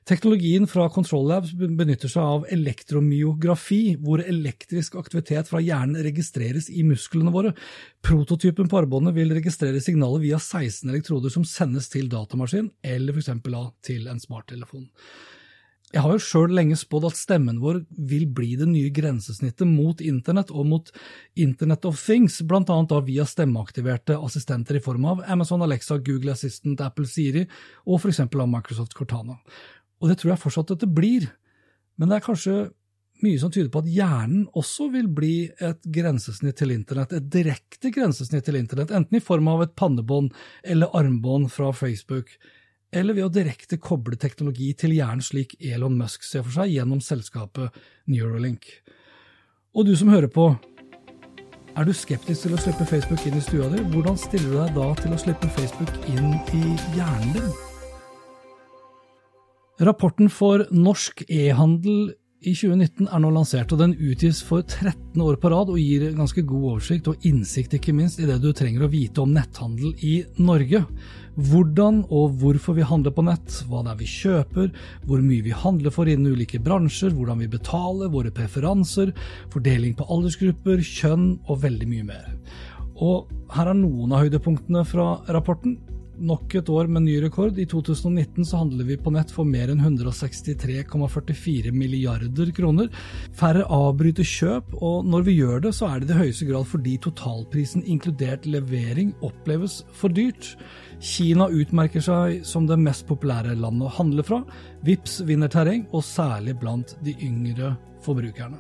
Teknologien 0.07 0.63
fra 0.71 0.85
Control 0.87 1.25
Labs 1.27 1.49
benytter 1.51 2.07
seg 2.07 2.23
av 2.23 2.45
elektromyografi, 2.55 3.97
hvor 3.99 4.21
elektrisk 4.23 4.95
aktivitet 5.01 5.49
fra 5.49 5.59
hjernen 5.59 5.99
registreres 6.05 6.69
i 6.71 6.85
musklene 6.87 7.33
våre. 7.33 7.51
Prototypen 8.07 8.71
på 8.71 8.79
armbåndet 8.79 9.17
vil 9.17 9.35
registrere 9.35 9.81
signaler 9.83 10.23
via 10.23 10.39
16 10.39 10.93
elektroder 10.93 11.33
som 11.33 11.43
sendes 11.43 11.91
til 11.91 12.07
datamaskin, 12.13 12.71
eller 12.87 13.19
f.eks. 13.19 13.33
til 13.83 14.07
en 14.07 14.23
smarttelefon. 14.23 14.87
Jeg 15.95 16.03
har 16.03 16.11
jo 16.11 16.19
sjøl 16.19 16.51
lenge 16.51 16.75
spådd 16.75 17.05
at 17.07 17.15
stemmen 17.15 17.61
vår 17.63 17.77
vil 18.09 18.25
bli 18.35 18.57
det 18.59 18.65
nye 18.67 18.89
grensesnittet 18.91 19.69
mot 19.69 20.01
internett 20.03 20.49
og 20.51 20.67
mot 20.67 20.89
Internet 21.39 21.87
of 21.87 22.01
Things, 22.01 22.41
blant 22.43 22.67
annet 22.73 22.91
da 22.91 22.99
via 23.07 23.23
stemmeaktiverte 23.27 24.17
assistenter 24.19 24.79
i 24.79 24.83
form 24.83 25.07
av 25.07 25.21
Amazon 25.31 25.63
Alexa, 25.63 26.01
Google 26.03 26.35
Assistant, 26.35 26.83
Apple 26.83 27.07
Siri 27.07 27.45
og 27.85 28.01
f.eks. 28.01 28.19
av 28.25 28.51
Microsoft 28.51 28.97
Cortana. 28.99 29.37
Og 30.03 30.11
det 30.11 30.19
tror 30.19 30.33
jeg 30.33 30.43
fortsatt 30.43 30.75
at 30.75 30.83
det 30.83 30.91
blir, 30.91 31.29
men 31.95 32.11
det 32.11 32.19
er 32.19 32.27
kanskje 32.27 32.57
mye 33.23 33.39
som 33.39 33.53
tyder 33.53 33.71
på 33.73 33.81
at 33.81 33.89
hjernen 33.89 34.43
også 34.59 34.89
vil 34.93 35.07
bli 35.07 35.47
et 35.63 35.87
grensesnitt 35.87 36.59
til 36.59 36.75
internett, 36.75 37.15
et 37.15 37.31
direkte 37.31 37.95
grensesnitt 37.95 38.45
til 38.45 38.59
internett, 38.59 38.91
enten 38.91 39.17
i 39.17 39.23
form 39.23 39.47
av 39.55 39.63
et 39.63 39.75
pannebånd 39.79 40.35
eller 40.67 40.91
armbånd 40.99 41.47
fra 41.53 41.71
Facebook 41.73 42.35
eller 42.97 43.17
ved 43.17 43.27
å 43.27 43.33
direkte 43.33 43.77
koble 43.81 44.17
teknologi 44.19 44.71
til 44.77 44.95
hjernen 44.97 45.23
slik 45.23 45.55
Elon 45.61 45.97
Musk 45.99 46.25
ser 46.25 46.45
for 46.45 46.55
seg 46.55 46.73
gjennom 46.73 47.01
selskapet 47.03 47.75
Neuralink. 48.09 48.65
Og 49.77 49.85
du 49.85 49.93
som 49.99 50.09
hører 50.09 50.31
på, 50.33 50.49
er 51.77 51.85
du 51.85 51.93
skeptisk 51.93 52.47
til 52.47 52.55
å 52.57 52.59
slippe 52.61 52.87
Facebook 52.89 53.21
inn 53.29 53.37
i 53.37 53.43
stua 53.45 53.67
di? 53.69 53.83
Hvordan 53.93 54.17
stiller 54.17 54.49
du 54.49 54.57
deg 54.57 54.77
da 54.79 54.87
til 54.97 55.13
å 55.13 55.19
slippe 55.21 55.49
Facebook 55.59 55.91
inn 56.09 56.31
i 56.57 56.63
hjernen 56.97 57.35
din? 57.35 57.51
Rapporten 59.85 60.31
for 60.33 60.65
norsk 60.73 61.21
e-handel 61.29 62.15
i 62.45 62.51
2019 62.53 63.07
er 63.09 63.21
nå 63.23 63.29
lansert, 63.33 63.71
og 63.73 63.79
den 63.81 63.95
utgis 63.97 64.43
for 64.45 64.61
13 64.61 65.17
år 65.25 65.39
på 65.41 65.49
rad 65.49 65.71
og 65.73 65.79
gir 65.81 66.11
ganske 66.13 66.43
god 66.45 66.67
oversikt 66.75 67.09
og 67.09 67.25
innsikt, 67.25 67.73
ikke 67.73 67.95
minst, 67.97 68.19
i 68.21 68.27
det 68.29 68.37
du 68.43 68.51
trenger 68.53 68.85
å 68.85 68.91
vite 68.91 69.23
om 69.23 69.33
netthandel 69.33 69.95
i 70.05 70.19
Norge. 70.37 70.83
Hvordan 71.49 72.03
og 72.13 72.37
hvorfor 72.37 72.77
vi 72.77 72.85
handler 72.85 73.15
på 73.17 73.25
nett, 73.25 73.57
hva 73.65 73.81
det 73.81 73.95
er 73.95 73.99
vi 74.03 74.11
kjøper, 74.11 74.69
hvor 75.09 75.25
mye 75.25 75.47
vi 75.47 75.57
handler 75.65 75.93
for 75.95 76.09
innen 76.09 76.37
ulike 76.37 76.61
bransjer, 76.61 77.15
hvordan 77.17 77.41
vi 77.41 77.49
betaler, 77.57 78.13
våre 78.13 78.33
preferanser, 78.33 79.15
fordeling 79.53 79.97
på 79.97 80.05
aldersgrupper, 80.05 80.85
kjønn 80.85 81.31
og 81.47 81.63
veldig 81.65 81.89
mye 81.89 82.09
mer. 82.13 82.31
Og 83.01 83.33
her 83.53 83.73
er 83.73 83.81
noen 83.81 84.13
av 84.13 84.27
høydepunktene 84.27 84.85
fra 84.85 85.15
rapporten. 85.33 85.79
Nok 86.17 86.55
et 86.57 86.69
år 86.73 86.87
med 86.89 87.03
ny 87.05 87.19
rekord. 87.21 87.59
I 87.61 87.67
2019 87.69 88.45
så 88.49 88.63
handler 88.63 88.87
vi 88.87 88.95
på 88.97 89.11
nett 89.13 89.29
for 89.33 89.45
mer 89.45 89.69
enn 89.69 89.83
163,44 89.83 91.69
milliarder 91.75 92.49
kroner. 92.57 92.89
Færre 93.37 93.67
avbryter 93.69 94.25
kjøp, 94.25 94.73
og 94.81 95.05
når 95.05 95.27
vi 95.27 95.37
gjør 95.37 95.61
det, 95.67 95.75
så 95.77 95.91
er 95.91 96.01
det 96.01 96.07
i 96.07 96.11
det 96.11 96.19
høyeste 96.23 96.47
grad 96.49 96.65
fordi 96.71 96.95
totalprisen 97.05 97.85
inkludert 97.85 98.49
levering 98.49 99.13
oppleves 99.21 99.83
for 99.93 100.09
dyrt. 100.09 100.55
Kina 100.97 101.51
utmerker 101.53 102.01
seg 102.01 102.41
som 102.47 102.65
det 102.65 102.79
mest 102.81 103.05
populære 103.05 103.53
landet 103.53 103.85
å 103.85 103.95
handle 103.99 104.25
fra. 104.25 104.41
VIPS 104.87 105.19
vinner 105.29 105.53
terreng, 105.53 105.85
og 105.93 106.01
særlig 106.07 106.57
blant 106.57 106.97
de 107.05 107.13
yngre 107.21 107.75
forbrukerne. 108.01 108.57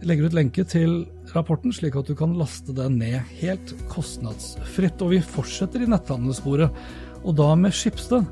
Jeg 0.00 0.10
legger 0.10 0.26
ut 0.26 0.34
lenke 0.36 0.66
til 0.68 1.04
rapporten, 1.36 1.74
slik 1.74 1.96
at 1.98 2.08
du 2.08 2.16
kan 2.18 2.34
laste 2.38 2.74
den 2.76 2.98
ned 3.00 3.20
helt 3.40 3.74
kostnadsfritt. 3.92 5.02
Og 5.04 5.14
vi 5.14 5.24
fortsetter 5.24 5.84
i 5.84 5.90
netthandelssporet, 5.90 6.86
og 7.22 7.36
da 7.38 7.50
med 7.58 7.74
Skipsted. 7.76 8.24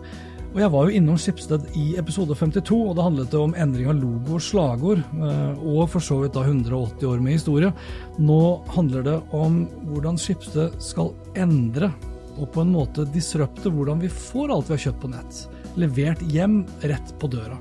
Og 0.54 0.60
Jeg 0.62 0.70
var 0.70 0.86
jo 0.86 0.94
innom 0.94 1.16
Skipsted 1.18 1.64
i 1.74 1.84
episode 1.98 2.36
52, 2.38 2.76
og 2.78 2.94
det 2.94 3.06
handlet 3.08 3.32
om 3.34 3.56
endring 3.58 3.88
av 3.90 3.98
logo 3.98 4.36
og 4.36 4.42
slagord. 4.44 5.00
Eh, 5.02 5.64
og 5.66 5.88
for 5.90 6.04
så 6.04 6.20
vidt 6.20 6.36
da 6.36 6.44
180 6.46 7.08
år 7.10 7.22
med 7.22 7.34
historie. 7.34 7.72
Nå 8.22 8.42
handler 8.76 9.02
det 9.06 9.16
om 9.34 9.64
hvordan 9.90 10.20
Skipsted 10.20 10.78
skal 10.78 11.10
endre 11.34 11.90
og 12.38 12.50
på 12.54 12.64
en 12.64 12.72
måte 12.74 13.06
disrupte 13.14 13.70
hvordan 13.70 14.00
vi 14.02 14.10
får 14.10 14.52
alt 14.54 14.70
vi 14.70 14.76
har 14.76 14.84
kjøpt 14.88 15.02
på 15.02 15.10
nett, 15.12 15.42
levert 15.78 16.22
hjem 16.34 16.62
rett 16.82 17.12
på 17.20 17.30
døra. 17.30 17.58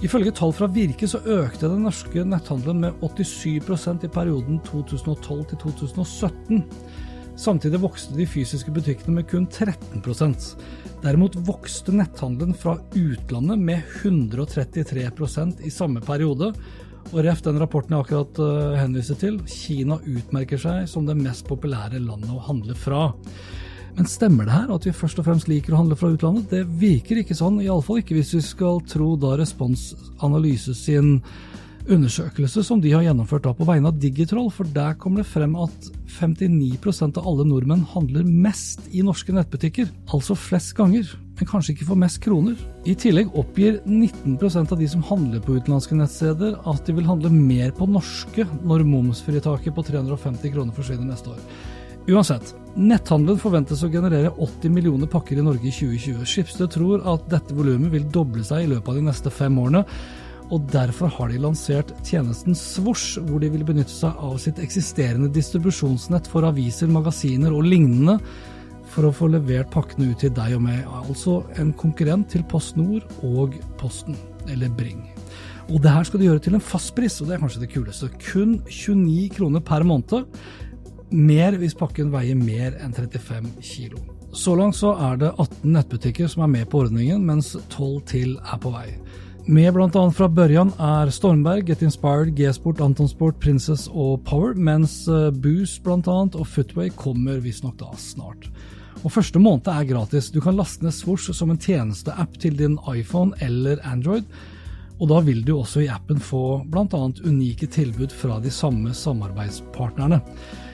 Ifølge 0.00 0.32
tall 0.32 0.52
fra 0.56 0.68
Virke 0.72 1.08
så 1.10 1.20
økte 1.28 1.68
den 1.68 1.84
norske 1.84 2.24
netthandelen 2.24 2.86
med 2.86 3.02
87% 3.04 4.06
i 4.06 4.12
perioden 4.12 4.60
2012 4.64 5.42
til 5.50 5.60
2017. 5.66 6.62
Samtidig 7.40 7.80
vokste 7.80 8.16
de 8.16 8.26
fysiske 8.28 8.72
butikkene 8.72 9.18
med 9.18 9.28
kun 9.28 9.46
13% 9.48 10.54
Derimot 11.00 11.36
vokste 11.48 11.94
netthandelen 11.96 12.52
fra 12.56 12.74
utlandet 12.96 13.60
med 13.60 13.84
133% 14.02 15.62
i 15.64 15.72
samme 15.72 16.02
periode. 16.04 16.50
Og 17.10 17.22
ref 17.24 17.40
den 17.44 17.56
rapporten 17.60 17.96
jeg 17.96 18.04
akkurat 18.04 18.40
uh, 18.44 18.76
henviser 18.76 19.16
til, 19.20 19.38
Kina 19.48 19.96
utmerker 20.04 20.60
seg 20.60 20.84
som 20.90 21.08
det 21.08 21.16
mest 21.16 21.46
populære 21.48 22.02
landet 22.04 22.34
å 22.34 22.42
handle 22.44 22.76
fra. 22.76 23.06
Men 23.96 24.08
stemmer 24.08 24.46
det 24.46 24.54
her 24.54 24.72
at 24.74 24.86
vi 24.86 24.94
først 24.96 25.20
og 25.20 25.26
fremst 25.26 25.48
liker 25.50 25.74
å 25.74 25.82
handle 25.82 25.98
fra 25.98 26.12
utlandet? 26.14 26.50
Det 26.52 26.64
virker 26.80 27.22
ikke 27.22 27.36
sånn, 27.38 27.60
iallfall 27.64 28.02
ikke 28.02 28.16
hvis 28.18 28.34
vi 28.36 28.44
skal 28.44 28.82
tro 28.88 29.14
da 29.20 29.36
Respons 29.40 29.90
Analyse 30.24 30.76
sin 30.78 31.18
undersøkelse 31.90 32.62
som 32.64 32.80
de 32.82 32.92
har 32.92 33.04
gjennomført 33.04 33.46
da 33.46 33.54
på 33.56 33.66
vegne 33.68 33.90
av 33.90 33.98
Digitroll, 34.00 34.50
for 34.52 34.68
der 34.74 34.94
kommer 35.00 35.22
det 35.22 35.30
frem 35.30 35.56
at 35.58 35.88
59% 36.18 37.18
av 37.18 37.26
alle 37.26 37.46
nordmenn 37.48 37.86
handler 37.94 38.26
mest 38.26 38.84
i 38.92 39.02
norske 39.06 39.34
nettbutikker, 39.34 39.88
altså 40.14 40.36
flest 40.38 40.74
ganger, 40.78 41.08
men 41.38 41.48
kanskje 41.48 41.74
ikke 41.74 41.88
for 41.88 42.00
mest 42.00 42.20
kroner. 42.24 42.58
I 42.84 42.94
tillegg 42.98 43.32
oppgir 43.38 43.80
19% 43.86 44.74
av 44.74 44.80
de 44.80 44.88
som 44.92 45.04
handler 45.08 45.42
på 45.44 45.56
utenlandske 45.56 45.96
nettsteder 45.96 46.58
at 46.68 46.86
de 46.86 46.96
vil 46.98 47.08
handle 47.08 47.32
mer 47.32 47.72
på 47.76 47.88
norske 47.88 48.46
når 48.60 48.86
momsfritaket 48.88 49.76
på 49.76 49.86
350 49.88 50.54
kroner 50.54 50.76
forsvinner 50.76 51.08
neste 51.08 51.32
år. 51.32 51.44
Uansett, 52.10 52.54
netthandelen 52.78 53.40
forventes 53.40 53.82
å 53.82 53.90
generere 53.90 54.30
80 54.36 54.72
millioner 54.74 55.10
pakker 55.10 55.40
i 55.40 55.44
Norge 55.44 55.66
i 55.66 55.74
2020. 55.74 56.26
Skipsted 56.28 56.72
tror 56.76 57.04
at 57.10 57.26
dette 57.32 57.56
volumet 57.56 57.92
vil 57.94 58.08
doble 58.12 58.44
seg 58.46 58.64
i 58.64 58.70
løpet 58.70 58.92
av 58.92 58.98
de 59.00 59.06
neste 59.08 59.32
fem 59.34 59.58
årene, 59.58 59.84
og 60.50 60.66
derfor 60.72 61.10
har 61.14 61.30
de 61.30 61.38
lansert 61.42 61.92
tjenesten 62.06 62.56
Svosj, 62.58 63.20
hvor 63.28 63.42
de 63.42 63.50
vil 63.52 63.66
benytte 63.66 63.94
seg 63.94 64.16
av 64.18 64.34
sitt 64.42 64.58
eksisterende 64.62 65.30
distribusjonsnett 65.34 66.26
for 66.30 66.46
aviser, 66.48 66.90
magasiner 66.90 67.54
og 67.54 67.68
lignende 67.70 68.18
for 68.90 69.06
å 69.06 69.14
få 69.14 69.28
levert 69.30 69.70
pakkene 69.70 70.10
ut 70.10 70.22
til 70.24 70.34
deg 70.34 70.56
og 70.56 70.64
meg, 70.66 70.82
altså 71.04 71.40
en 71.62 71.70
konkurrent 71.78 72.32
til 72.32 72.42
Post 72.50 72.78
Nord 72.78 73.06
og 73.26 73.54
Posten, 73.78 74.18
eller 74.50 74.72
Bring. 74.74 75.04
Og 75.70 75.78
det 75.84 75.92
her 75.94 76.06
skal 76.06 76.18
de 76.18 76.26
gjøre 76.26 76.42
til 76.42 76.56
en 76.58 76.64
fastpris, 76.64 77.20
og 77.22 77.28
det 77.28 77.36
er 77.36 77.44
kanskje 77.44 77.62
det 77.62 77.70
kuleste. 77.70 78.10
Kun 78.24 78.56
29 78.66 79.28
kroner 79.36 79.62
per 79.62 79.86
måned 79.86 80.26
mer 81.10 81.56
hvis 81.58 81.76
pakken 81.78 82.10
veier 82.12 82.38
mer 82.38 82.76
enn 82.80 82.94
35 82.96 83.52
kilo. 83.62 84.00
Så 84.32 84.54
langt 84.54 84.78
så 84.78 84.92
er 84.94 85.16
det 85.18 85.32
18 85.32 85.72
nettbutikker 85.74 86.28
som 86.30 86.44
er 86.46 86.52
med 86.52 86.68
på 86.70 86.84
ordningen, 86.84 87.24
mens 87.26 87.56
12 87.72 88.00
til 88.06 88.36
er 88.38 88.60
på 88.62 88.70
vei. 88.74 88.86
Med 89.50 89.72
bl.a. 89.74 90.02
fra 90.14 90.28
Børjan 90.30 90.70
er 90.78 91.10
Stormberg, 91.10 91.64
Get 91.66 91.82
Inspired, 91.82 92.36
G-Sport, 92.38 92.82
Antonsport, 92.84 93.40
Princess 93.42 93.88
og 93.90 94.20
Power, 94.28 94.54
mens 94.54 95.08
eh, 95.10 95.32
Boost 95.34 95.80
bl.a. 95.82 95.96
og 96.28 96.46
Footway 96.46 96.92
kommer 96.94 97.40
visstnok 97.42 97.78
da 97.80 97.90
snart. 97.98 98.46
Og 99.00 99.10
Første 99.10 99.40
måned 99.42 99.66
er 99.72 99.88
gratis. 99.88 100.28
Du 100.30 100.38
kan 100.44 100.58
laste 100.58 100.84
ned 100.84 100.94
Swoosh 100.94 101.32
som 101.34 101.50
en 101.50 101.58
tjenesteapp 101.58 102.36
til 102.38 102.58
din 102.58 102.76
iPhone 102.92 103.34
eller 103.42 103.80
Android. 103.88 104.28
Og 105.00 105.08
da 105.08 105.22
vil 105.24 105.40
du 105.42 105.54
også 105.56 105.86
i 105.86 105.90
appen 105.90 106.20
få 106.20 106.60
bl.a. 106.68 107.04
unike 107.24 107.66
tilbud 107.72 108.12
fra 108.12 108.38
de 108.44 108.52
samme 108.52 108.92
samarbeidspartnerne. 108.94 110.20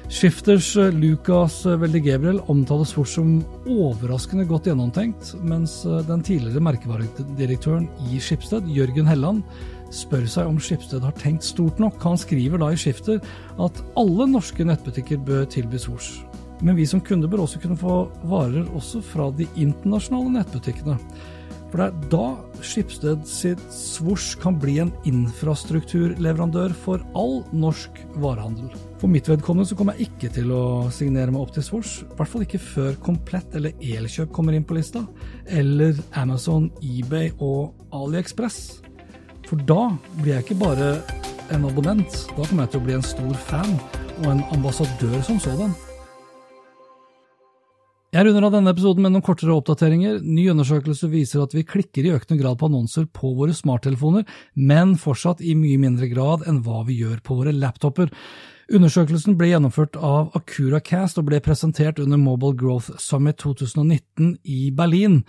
Skifters 0.07 0.69
eh, 0.79 0.93
Lucas 0.95 1.65
Veldig 1.67 2.01
Gabriel 2.05 2.37
omtales 2.47 2.93
fort 2.95 3.11
som 3.11 3.41
overraskende 3.67 4.45
godt 4.47 4.69
gjennomtenkt, 4.71 5.33
mens 5.43 5.81
eh, 5.83 5.99
den 6.07 6.23
tidligere 6.23 6.63
merkevaredirektøren 6.63 7.89
i 8.07 8.21
Skipsted, 8.23 8.69
Jørgen 8.71 9.11
Helland, 9.11 9.43
spør 9.91 10.29
seg 10.31 10.47
om 10.47 10.61
Skipsted 10.63 11.03
har 11.03 11.17
tenkt 11.19 11.47
stort 11.47 11.83
nok. 11.83 11.99
Han 12.07 12.19
skriver 12.23 12.63
da 12.63 12.71
i 12.71 12.79
Skifter 12.79 13.19
at 13.63 13.83
alle 13.99 14.29
norske 14.31 14.67
nettbutikker 14.67 15.19
bør 15.27 15.47
tilby 15.51 15.81
Swoosh. 15.83 16.23
Men 16.63 16.79
vi 16.79 16.87
som 16.89 17.03
kunder 17.03 17.29
bør 17.29 17.43
også 17.45 17.61
kunne 17.65 17.79
få 17.81 18.05
varer 18.31 18.71
også 18.79 19.03
fra 19.05 19.33
de 19.35 19.49
internasjonale 19.59 20.39
nettbutikkene. 20.39 21.01
For 21.67 21.83
det 21.83 21.87
er 21.91 22.11
da 22.13 22.63
Skipsted 22.65 23.27
sitt 23.29 23.63
Svosj 23.75 24.37
kan 24.41 24.55
bli 24.63 24.79
en 24.85 24.95
infrastrukturleverandør 25.09 26.73
for 26.87 27.03
all 27.19 27.41
norsk 27.53 27.99
varehandel. 28.23 28.71
For 29.07 29.13
mitt 29.15 29.29
vedkommende 29.31 29.69
så 29.71 29.77
kommer 29.79 29.95
jeg 29.95 30.09
ikke 30.09 30.29
til 30.35 30.49
å 30.51 30.61
signere 30.91 31.31
meg 31.31 31.39
opp 31.45 31.53
til 31.55 31.63
Svosj, 31.63 32.01
i 32.03 32.15
hvert 32.19 32.31
fall 32.33 32.43
ikke 32.43 32.59
før 32.59 32.97
Komplett 32.99 33.53
eller 33.55 33.77
Elkjøp 33.79 34.33
kommer 34.35 34.57
inn 34.57 34.65
på 34.67 34.75
lista, 34.75 35.05
eller 35.47 35.95
Amazon, 36.19 36.65
eBay 36.83 37.29
og 37.39 37.95
AliExpress. 37.95 38.57
For 39.47 39.63
da 39.69 39.93
blir 40.17 40.33
jeg 40.33 40.43
ikke 40.49 40.57
bare 40.59 40.89
en 41.55 41.69
abonnent, 41.69 42.17
da 42.33 42.49
kommer 42.49 42.67
jeg 42.67 42.73
til 42.73 42.81
å 42.81 42.87
bli 42.89 42.97
en 42.97 43.07
stor 43.07 43.37
fan 43.47 43.77
og 44.25 44.27
en 44.33 44.43
ambassadør 44.57 45.15
som 45.29 45.39
sådan. 45.45 45.71
Jeg 48.11 48.27
runder 48.27 48.49
av 48.49 48.59
denne 48.59 48.75
episoden 48.75 49.07
med 49.07 49.15
noen 49.15 49.27
kortere 49.31 49.55
oppdateringer. 49.55 50.19
Ny 50.27 50.49
undersøkelse 50.51 51.13
viser 51.15 51.47
at 51.47 51.55
vi 51.55 51.63
klikker 51.63 52.11
i 52.11 52.17
økende 52.19 52.41
grad 52.43 52.59
på 52.59 52.73
annonser 52.73 53.07
på 53.07 53.37
våre 53.39 53.55
smarttelefoner, 53.55 54.27
men 54.59 54.99
fortsatt 54.99 55.47
i 55.47 55.55
mye 55.55 55.79
mindre 55.87 56.11
grad 56.11 56.43
enn 56.51 56.65
hva 56.67 56.83
vi 56.91 56.99
gjør 57.05 57.23
på 57.23 57.39
våre 57.39 57.55
laptoper. 57.55 58.11
Undersøkelsen 58.67 59.37
ble 59.39 59.53
gjennomført 59.53 59.95
av 59.95 60.33
AcuraCast 60.35 61.21
og 61.21 61.29
ble 61.29 61.39
presentert 61.45 62.01
under 62.03 62.19
Mobile 62.19 62.57
Growth 62.59 62.97
Summit 62.99 63.39
2019 63.39 64.33
i 64.43 64.73
Berlin. 64.75 65.21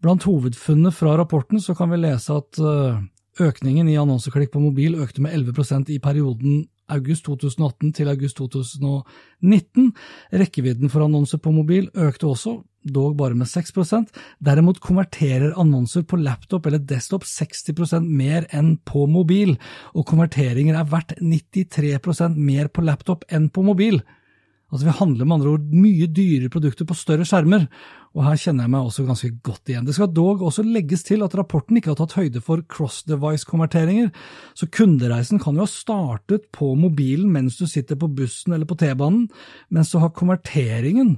Blant 0.00 0.24
hovedfunnene 0.24 0.92
fra 0.94 1.12
rapporten 1.20 1.60
så 1.60 1.76
kan 1.76 1.92
vi 1.92 2.00
lese 2.00 2.38
at 2.40 2.60
eh, 2.62 3.02
økningen 3.44 3.90
i 3.92 3.98
annonseklikk 4.00 4.54
på 4.54 4.62
mobil 4.62 4.96
økte 5.02 5.20
med 5.20 5.36
11% 5.36 5.92
i 5.92 6.00
perioden 6.00 6.64
august 6.88 7.26
2018 7.28 7.92
til 7.98 8.08
august 8.08 8.40
2019. 8.40 9.92
Rekkevidden 10.32 10.88
for 10.88 11.04
annonser 11.04 11.42
på 11.44 11.52
mobil 11.52 11.90
økte 11.92 12.30
også, 12.30 12.56
dog 12.82 13.16
bare 13.18 13.36
med 13.36 13.48
6% 13.50 14.12
Derimot 14.44 14.80
konverterer 14.80 15.56
annonser 15.60 16.04
på 16.08 16.20
laptop 16.20 16.66
eller 16.66 16.82
desktop 16.82 17.26
60% 17.26 18.06
mer 18.06 18.46
enn 18.54 18.76
på 18.86 19.06
mobil, 19.10 19.56
og 19.94 20.06
konverteringer 20.08 20.78
er 20.78 20.88
verdt 20.88 21.16
93% 21.20 22.38
mer 22.38 22.70
på 22.72 22.84
laptop 22.86 23.26
enn 23.32 23.50
på 23.50 23.64
mobil. 23.66 24.00
Altså 24.68 24.84
Vi 24.84 24.98
handler 24.98 25.24
med 25.24 25.38
andre 25.38 25.52
ord 25.56 25.70
mye 25.72 26.06
dyrere 26.12 26.52
produkter 26.52 26.84
på 26.88 26.96
større 26.96 27.24
skjermer, 27.28 27.64
og 28.12 28.24
her 28.26 28.40
kjenner 28.40 28.66
jeg 28.66 28.72
meg 28.74 28.88
også 28.88 29.04
ganske 29.08 29.30
godt 29.44 29.70
igjen. 29.70 29.86
Det 29.88 29.94
skal 29.96 30.10
dog 30.12 30.42
også 30.44 30.64
legges 30.66 31.06
til 31.08 31.24
at 31.24 31.36
rapporten 31.38 31.78
ikke 31.78 31.94
har 31.94 32.00
tatt 32.00 32.16
høyde 32.18 32.42
for 32.44 32.60
cross-device-konverteringer, 32.74 34.10
så 34.58 34.68
kundereisen 34.68 35.40
kan 35.40 35.56
jo 35.56 35.64
ha 35.64 35.72
startet 35.72 36.50
på 36.52 36.74
mobilen 36.76 37.32
mens 37.32 37.56
du 37.56 37.64
sitter 37.68 37.96
på 38.00 38.10
bussen 38.12 38.56
eller 38.56 38.68
på 38.68 38.76
T-banen, 38.80 39.30
men 39.72 39.88
så 39.88 40.02
har 40.04 40.12
konverteringen 40.16 41.16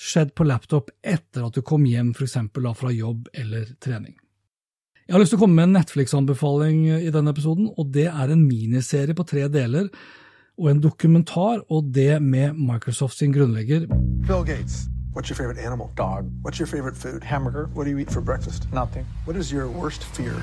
skjedd 0.00 0.32
på 0.34 0.46
laptop 0.48 0.90
etter 1.04 1.44
at 1.44 1.56
du 1.56 1.62
kom 1.66 1.84
hjem 1.88 2.14
f.eks. 2.16 2.38
fra 2.78 2.92
jobb 2.94 3.28
eller 3.34 3.68
trening. 3.84 4.16
Jeg 5.06 5.16
har 5.16 5.22
lyst 5.22 5.34
til 5.34 5.40
å 5.40 5.42
komme 5.42 5.58
med 5.58 5.68
en 5.68 5.76
Netflix-anbefaling 5.80 6.84
i 7.00 7.10
denne 7.10 7.32
episoden, 7.34 7.68
og 7.76 7.90
det 7.92 8.06
er 8.08 8.30
en 8.30 8.44
miniserie 8.46 9.16
på 9.18 9.26
tre 9.26 9.48
deler 9.50 9.90
og 10.60 10.68
en 10.70 10.80
dokumentar, 10.84 11.64
og 11.68 11.90
det 11.94 12.20
med 12.22 12.54
Microsoft 12.54 13.18
sin 13.18 13.32
grunnlegger 13.34 13.88
Bill 14.28 14.44
Gates. 14.44 14.86
What's 15.14 15.28
your 15.28 15.36
favorite 15.36 15.58
animal? 15.58 15.90
Dog. 15.96 16.30
What's 16.44 16.60
your 16.60 16.68
favorite 16.68 16.96
food? 16.96 17.24
Hamburger. 17.24 17.68
What 17.74 17.84
do 17.84 17.90
you 17.90 17.98
eat 17.98 18.10
for 18.10 18.20
breakfast? 18.20 18.72
Nothing. 18.72 19.06
What 19.24 19.36
is 19.36 19.50
your 19.50 19.68
worst 19.68 20.04
fear? 20.04 20.36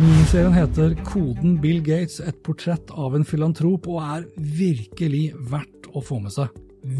Miniserien 0.00 0.54
heter 0.56 0.96
Koden 1.06 1.60
Bill 1.62 1.78
Gates, 1.86 2.18
et 2.18 2.38
portrett 2.46 2.90
av 2.90 3.14
en 3.14 3.26
filantrop, 3.26 3.86
og 3.86 4.00
er 4.02 4.24
virkelig 4.58 5.28
verdt 5.52 5.86
å 5.94 6.02
få 6.02 6.18
med 6.24 6.34
seg. 6.34 6.50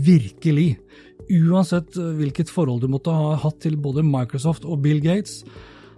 Virkelig. 0.06 0.76
Uansett 1.26 1.98
hvilket 1.98 2.52
forhold 2.52 2.84
du 2.84 2.90
måtte 2.92 3.14
ha 3.14 3.34
hatt 3.42 3.58
til 3.64 3.74
både 3.82 4.06
Microsoft 4.06 4.68
og 4.68 4.84
Bill 4.86 5.02
Gates, 5.02 5.40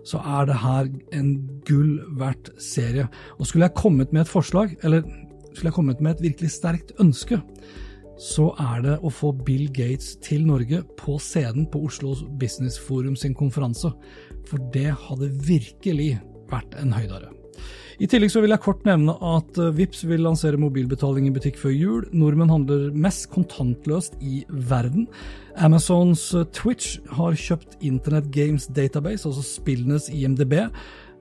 så 0.09 0.23
er 0.25 0.49
det 0.49 0.57
her 0.63 0.89
en 1.19 1.35
gull 1.69 1.99
verdt 2.17 2.55
serie. 2.63 3.09
Og 3.37 3.51
skulle 3.51 3.69
jeg 3.69 3.77
kommet 3.77 4.15
med 4.17 4.25
et 4.25 4.33
forslag, 4.33 4.73
eller 4.81 5.05
skulle 5.53 5.69
jeg 5.69 5.77
kommet 5.77 6.01
med 6.01 6.17
et 6.17 6.25
virkelig 6.31 6.55
sterkt 6.57 6.97
ønske, 7.03 7.43
så 8.19 8.51
er 8.59 8.83
det 8.83 8.97
å 9.07 9.11
få 9.15 9.31
Bill 9.47 9.69
Gates 9.71 10.17
til 10.25 10.47
Norge 10.49 10.83
på 10.99 11.17
scenen 11.23 11.69
på 11.71 11.85
Oslo 11.87 12.17
Business 12.41 12.79
Forum 12.83 13.17
sin 13.17 13.37
konferanse. 13.39 13.93
For 14.49 14.63
det 14.75 14.91
hadde 15.07 15.31
virkelig 15.47 16.17
vært 16.51 16.75
en 16.81 16.97
høydare. 16.97 17.31
I 17.99 18.07
tillegg 18.07 18.31
så 18.31 18.39
vil 18.43 18.53
jeg 18.55 18.63
kort 18.63 18.85
nevne 18.87 19.17
at 19.27 19.59
eh, 19.59 19.73
Vips 19.75 20.05
vil 20.07 20.23
lansere 20.23 20.61
mobilbetaling 20.61 21.27
i 21.27 21.33
butikk 21.35 21.59
før 21.59 21.73
jul. 21.75 22.05
Nordmenn 22.15 22.53
handler 22.53 22.93
mest 22.95 23.27
kontantløst 23.33 24.15
i 24.23 24.45
verden. 24.71 25.09
Amazons 25.59 26.29
eh, 26.39 26.47
Twitch 26.55 27.01
har 27.19 27.35
kjøpt 27.35 27.75
Internet 27.83 28.31
Games 28.35 28.69
Database, 28.71 29.27
altså 29.27 29.43
spillenes 29.43 30.07
IMDb, 30.15 30.61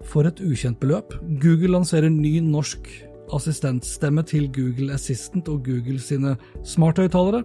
for 0.06 0.30
et 0.30 0.38
ukjent 0.46 0.78
beløp. 0.78 1.18
Google 1.42 1.74
lanserer 1.80 2.14
ny 2.14 2.38
norsk 2.46 2.92
assistentstemme 3.34 4.24
til 4.28 4.48
Google 4.54 4.94
Assistant 4.96 5.50
og 5.52 5.66
Google 5.66 6.00
sine 6.00 6.36
smarthøyttalere. 6.66 7.44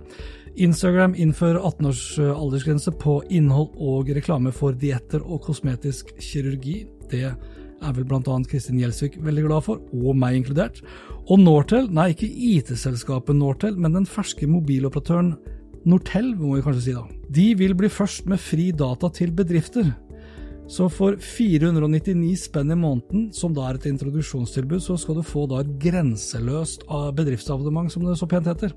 Instagram 0.60 1.14
innfører 1.16 1.62
18 1.64 1.88
års 1.88 2.04
eh, 2.20 2.28
aldersgrense 2.28 2.92
på 3.00 3.22
innhold 3.32 3.72
og 3.80 4.10
reklame 4.12 4.52
for 4.52 4.76
dietter 4.76 5.24
og 5.24 5.40
kosmetisk 5.46 6.12
kirurgi. 6.20 6.82
Det 7.10 7.24
er 7.24 7.96
vel 7.96 8.06
bl.a. 8.06 8.36
Kristin 8.48 8.80
Gjelsvik 8.80 9.16
veldig 9.24 9.46
glad 9.46 9.66
for, 9.66 9.80
og 9.96 10.18
meg 10.18 10.38
inkludert. 10.38 10.82
Og 11.30 11.40
Nortel, 11.40 11.88
nei 11.90 12.12
ikke 12.12 12.28
IT-selskapet 12.28 13.38
Nortel, 13.38 13.78
men 13.80 13.96
den 13.96 14.08
ferske 14.08 14.46
mobiloperatøren 14.50 15.34
Nortel, 15.88 16.34
må 16.38 16.56
vi 16.56 16.64
kanskje 16.66 16.84
si 16.84 16.94
da. 16.94 17.06
De 17.32 17.48
vil 17.58 17.74
bli 17.78 17.90
først 17.90 18.28
med 18.30 18.40
fri 18.42 18.70
data 18.76 19.10
til 19.16 19.32
bedrifter. 19.34 19.88
Så 20.70 20.87
for 20.92 21.16
499 21.20 22.37
spenn 22.46 22.72
i 22.72 22.79
måneden, 22.79 23.27
som 23.35 23.55
da 23.55 23.66
er 23.68 23.81
et 23.81 23.88
introduksjonstilbud, 23.90 24.81
så 24.85 24.96
skal 25.01 25.18
du 25.18 25.25
få 25.27 25.46
da 25.51 25.61
et 25.62 25.75
grenseløst 25.83 26.87
bedriftsabonnement, 27.16 27.90
som 27.92 28.07
det 28.07 28.16
så 28.20 28.29
pent 28.31 28.48
heter. 28.48 28.72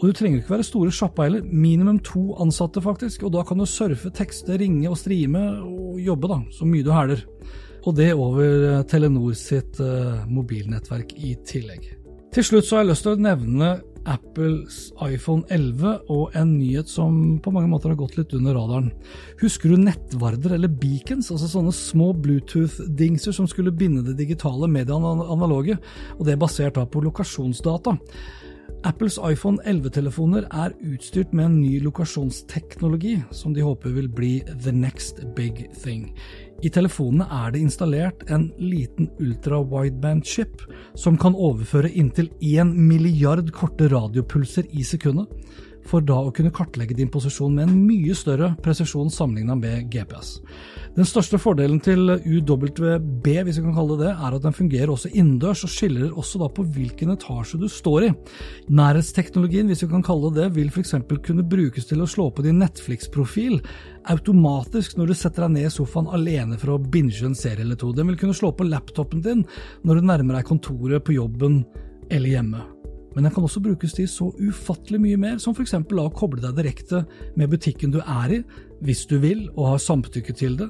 Og 0.00 0.08
du 0.08 0.16
trenger 0.16 0.40
ikke 0.40 0.56
være 0.56 0.66
store 0.66 0.94
sjappa 0.94 1.28
heller, 1.28 1.44
minimum 1.46 2.00
to 2.02 2.32
ansatte 2.42 2.82
faktisk, 2.82 3.22
og 3.28 3.36
da 3.36 3.44
kan 3.46 3.60
du 3.60 3.66
surfe, 3.68 4.10
tekste, 4.10 4.58
ringe 4.58 4.88
og 4.90 4.98
streame 4.98 5.44
og 5.62 6.00
jobbe 6.02 6.32
da, 6.32 6.40
så 6.56 6.66
mye 6.66 6.86
du 6.86 6.90
hæler 6.94 7.22
og 7.84 7.96
det 7.98 8.12
over 8.16 8.44
eh, 8.44 8.82
Telenor 8.88 9.34
sitt 9.36 9.80
uh, 9.82 10.24
mobilnettverk 10.30 11.14
i 11.20 11.34
tillegg. 11.46 11.90
Til 12.34 12.46
slutt 12.46 12.66
så 12.66 12.78
har 12.78 12.84
jeg 12.84 12.94
lyst 12.94 13.06
til 13.06 13.14
å 13.14 13.24
nevne 13.26 13.74
Apples 14.10 14.90
iPhone 15.04 15.44
11 15.52 16.10
og 16.12 16.36
en 16.36 16.54
nyhet 16.58 16.90
som 16.90 17.38
på 17.42 17.52
mange 17.54 17.70
måter 17.72 17.92
har 17.92 17.98
gått 17.98 18.18
litt 18.18 18.34
under 18.36 18.56
radaren. 18.56 18.90
Husker 19.40 19.72
du 19.72 19.80
nettvarder 19.80 20.56
eller 20.56 20.72
beacons, 20.72 21.30
altså 21.32 21.48
sånne 21.50 21.74
små 21.74 22.12
Bluetooth-dingser 22.24 23.36
som 23.36 23.48
skulle 23.50 23.74
binde 23.74 24.04
det 24.06 24.18
digitale 24.20 24.68
med 24.70 24.90
det 24.90 24.96
analoge, 24.96 25.78
og 26.18 26.24
det 26.26 26.34
er 26.34 26.42
basert 26.42 26.78
da 26.78 26.86
på 26.86 27.04
lokasjonsdata. 27.04 27.96
Apples 28.84 29.14
iPhone 29.16 29.62
11-telefoner 29.64 30.44
er 30.52 30.74
utstyrt 30.84 31.30
med 31.32 31.46
en 31.46 31.54
ny 31.62 31.78
lokasjonsteknologi 31.80 33.14
som 33.32 33.54
de 33.56 33.62
håper 33.64 33.94
vil 33.96 34.10
bli 34.12 34.32
the 34.60 34.74
next 34.76 35.22
big 35.38 35.62
thing. 35.72 36.10
I 36.60 36.68
telefonene 36.68 37.24
er 37.32 37.54
det 37.54 37.62
installert 37.64 38.26
en 38.28 38.50
liten 38.60 39.08
ultra-wideband-chip 39.24 40.66
som 41.00 41.16
kan 41.16 41.32
overføre 41.32 41.94
inntil 41.96 42.28
1 42.44 42.76
milliard 42.76 43.48
korte 43.56 43.88
radiopulser 43.88 44.68
i 44.76 44.84
sekundet, 44.84 45.32
for 45.88 46.04
da 46.04 46.20
å 46.22 46.32
kunne 46.34 46.54
kartlegge 46.54 46.96
din 46.96 47.10
posisjon 47.12 47.56
med 47.56 47.66
en 47.66 47.82
mye 47.88 48.14
større 48.16 48.52
presisjon 48.64 49.10
sammenlignet 49.12 49.60
med 49.60 49.90
GPS. 49.92 50.38
Den 50.94 51.08
største 51.08 51.40
fordelen 51.42 51.80
til 51.82 52.12
UWB, 52.14 53.26
hvis 53.26 53.58
vi 53.58 53.64
kan 53.64 53.74
kalle 53.74 53.98
det 53.98 54.04
det, 54.04 54.12
er 54.14 54.36
at 54.36 54.44
den 54.44 54.54
fungerer 54.54 54.92
også 54.92 55.10
innendørs, 55.10 55.64
og 55.66 55.72
skiller 55.72 56.12
også 56.12 56.40
da 56.42 56.48
på 56.52 56.64
hvilken 56.76 57.14
etasje 57.14 57.58
du 57.60 57.66
står 57.72 58.06
i. 58.06 58.10
Nærhetsteknologien, 58.74 59.66
hvis 59.70 59.82
vi 59.84 59.90
kan 59.90 60.04
kalle 60.06 60.30
det 60.30 60.44
det, 60.44 60.52
vil 60.56 60.70
f.eks. 60.70 60.94
kunne 61.24 61.46
brukes 61.48 61.88
til 61.88 62.02
å 62.02 62.08
slå 62.10 62.28
på 62.34 62.44
din 62.46 62.60
Netflix-profil 62.62 63.60
automatisk 64.12 64.98
når 64.98 65.10
du 65.10 65.16
setter 65.16 65.46
deg 65.46 65.56
ned 65.56 65.68
i 65.70 65.72
sofaen 65.72 66.10
alene 66.12 66.60
for 66.60 66.74
å 66.74 66.82
binge 66.82 67.24
en 67.26 67.38
serie 67.38 67.64
eller 67.64 67.80
to. 67.80 67.92
Den 67.96 68.10
vil 68.10 68.20
kunne 68.20 68.36
slå 68.36 68.52
på 68.56 68.68
laptopen 68.68 69.24
din 69.24 69.44
når 69.84 70.00
du 70.00 70.08
nærmer 70.10 70.40
deg 70.40 70.48
kontoret 70.50 71.04
på 71.06 71.16
jobben 71.16 71.62
eller 72.10 72.36
hjemme. 72.36 72.73
Men 73.14 73.26
den 73.26 73.34
kan 73.34 73.46
også 73.46 73.62
brukes 73.62 73.94
til 73.94 74.08
så 74.10 74.28
ufattelig 74.42 75.00
mye 75.02 75.18
mer, 75.20 75.38
som 75.42 75.54
f.eks. 75.54 75.76
å 75.78 76.06
koble 76.14 76.42
deg 76.42 76.56
direkte 76.58 77.04
med 77.38 77.52
butikken 77.52 77.94
du 77.94 78.00
er 78.02 78.38
i, 78.38 78.40
hvis 78.84 79.04
du 79.10 79.16
vil 79.22 79.46
og 79.54 79.74
har 79.74 79.82
samtykke 79.82 80.34
til 80.36 80.58
det, 80.58 80.68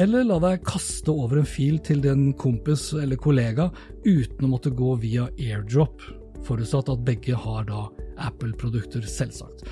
eller 0.00 0.26
la 0.26 0.38
deg 0.42 0.64
kaste 0.66 1.12
over 1.12 1.42
en 1.42 1.48
fil 1.48 1.78
til 1.84 2.00
din 2.04 2.30
kompis 2.40 2.90
eller 2.96 3.20
kollega 3.20 3.68
uten 4.06 4.48
å 4.48 4.52
måtte 4.54 4.72
gå 4.74 4.96
via 5.04 5.28
airdrop, 5.36 6.00
forutsatt 6.46 6.90
at 6.92 7.04
begge 7.06 7.36
har 7.38 7.68
da 7.68 7.86
Apple-produkter, 8.22 9.04
selvsagt. 9.08 9.66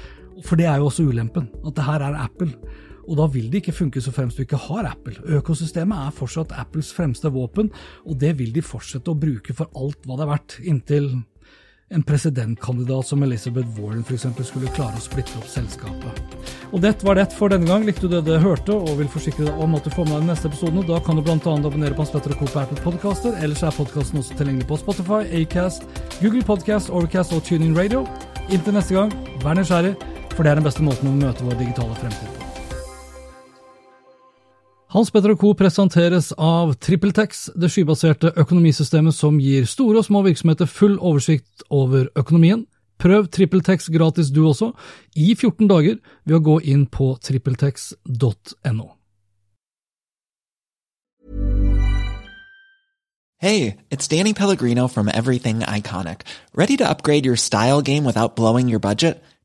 For 0.46 0.60
det 0.60 0.68
er 0.68 0.80
jo 0.80 0.88
også 0.88 1.08
ulempen, 1.08 1.50
at 1.66 1.76
det 1.76 1.84
her 1.84 2.04
er 2.04 2.20
Apple. 2.22 2.52
Og 3.10 3.16
da 3.18 3.26
vil 3.32 3.48
det 3.50 3.62
ikke 3.62 3.74
funke 3.74 4.00
så 4.02 4.12
fremst 4.14 4.38
du 4.38 4.44
ikke 4.44 4.60
har 4.68 4.86
Apple. 4.92 5.16
Økosystemet 5.40 5.98
er 5.98 6.14
fortsatt 6.14 6.54
Apples 6.60 6.92
fremste 6.94 7.32
våpen, 7.32 7.72
og 8.06 8.20
det 8.20 8.36
vil 8.38 8.52
de 8.54 8.62
fortsette 8.64 9.10
å 9.10 9.18
bruke 9.18 9.56
for 9.56 9.72
alt 9.78 10.06
hva 10.06 10.18
det 10.18 10.26
er 10.26 10.32
verdt, 10.34 10.56
inntil 10.62 11.10
en 11.92 12.02
presidentkandidat 12.02 13.06
som 13.06 13.22
Elizabeth 13.22 13.80
Warren 13.80 14.04
f.eks. 14.06 14.26
skulle 14.46 14.70
klare 14.76 14.94
å 14.94 15.02
splitte 15.02 15.34
opp 15.40 15.48
selskapet. 15.50 16.20
Og 16.70 16.82
det 16.84 16.92
var 17.02 17.18
det 17.18 17.26
for 17.34 17.50
denne 17.50 17.66
gang. 17.66 17.82
Likte 17.86 18.06
du 18.06 18.14
det 18.14 18.22
du 18.28 18.36
hørte 18.38 18.76
og 18.76 19.00
vil 19.00 19.10
forsikre 19.10 19.48
deg 19.48 19.62
om 19.64 19.74
at 19.74 19.86
du 19.86 19.90
får 19.90 20.06
med 20.06 20.20
deg 20.20 20.28
de 20.28 20.30
neste 20.30 20.50
episodene, 20.52 20.86
da 20.86 21.00
kan 21.02 21.18
du 21.18 21.24
bl.a. 21.26 21.38
abonnere 21.40 21.96
på 21.96 22.04
Hans 22.04 22.12
Petter 22.14 22.36
og 22.36 22.44
Co. 22.44 22.50
på 22.52 22.62
Apple 22.62 22.84
Podcaster. 22.84 23.34
Ellers 23.42 23.64
er 23.66 23.74
podkasten 23.74 24.22
også 24.22 24.38
tilgjengelig 24.38 24.68
på 24.70 24.78
Spotify, 24.84 25.24
Acast, 25.40 25.88
Google 26.20 26.44
Podcast, 26.46 26.92
Overcast 26.94 27.34
og 27.34 27.42
TuneIn 27.48 27.74
Radio. 27.78 28.04
Inntil 28.50 28.78
neste 28.78 28.94
gang, 28.94 29.10
vær 29.42 29.58
nysgjerrig, 29.58 29.96
for 30.36 30.46
det 30.46 30.54
er 30.54 30.62
den 30.62 30.70
beste 30.70 30.86
måten 30.86 31.10
å 31.10 31.16
møte 31.18 31.46
vår 31.46 31.58
digitale 31.58 31.98
fremtid 31.98 32.30
på. 32.36 32.49
Hans 34.90 35.10
Petter 35.10 35.36
Co. 35.38 35.52
presenteres 35.54 36.32
av 36.34 36.72
TrippelTex, 36.82 37.44
det 37.54 37.68
skybaserte 37.70 38.32
økonomisystemet 38.42 39.14
som 39.14 39.36
gir 39.38 39.68
store 39.70 40.00
og 40.00 40.06
små 40.08 40.24
virksomheter 40.26 40.66
full 40.66 40.96
oversikt 40.98 41.62
over 41.70 42.08
økonomien. 42.18 42.64
Prøv 42.98 43.28
TrippelTex 43.30 43.86
gratis 43.94 44.32
du 44.34 44.42
også, 44.48 44.72
i 45.14 45.36
14 45.36 45.70
dager, 45.70 46.00
ved 46.26 46.40
å 46.40 46.42
gå 46.42 46.56
inn 46.74 46.88
på 46.90 47.12
trippeltex.no. 47.22 48.88
Hey, 53.38 53.76
it's 53.90 54.08
Danny 54.08 54.34
Pellegrino 54.34 54.88
from 54.88 55.08
Everything 55.08 55.60
Iconic. 55.60 56.26
Ready 56.52 56.76
to 56.76 56.90
upgrade 56.90 57.24
your 57.24 57.36
style 57.36 57.80
game 57.80 58.02
without 58.02 58.34
blowing 58.34 58.68
your 58.68 58.80
budget? 58.80 59.22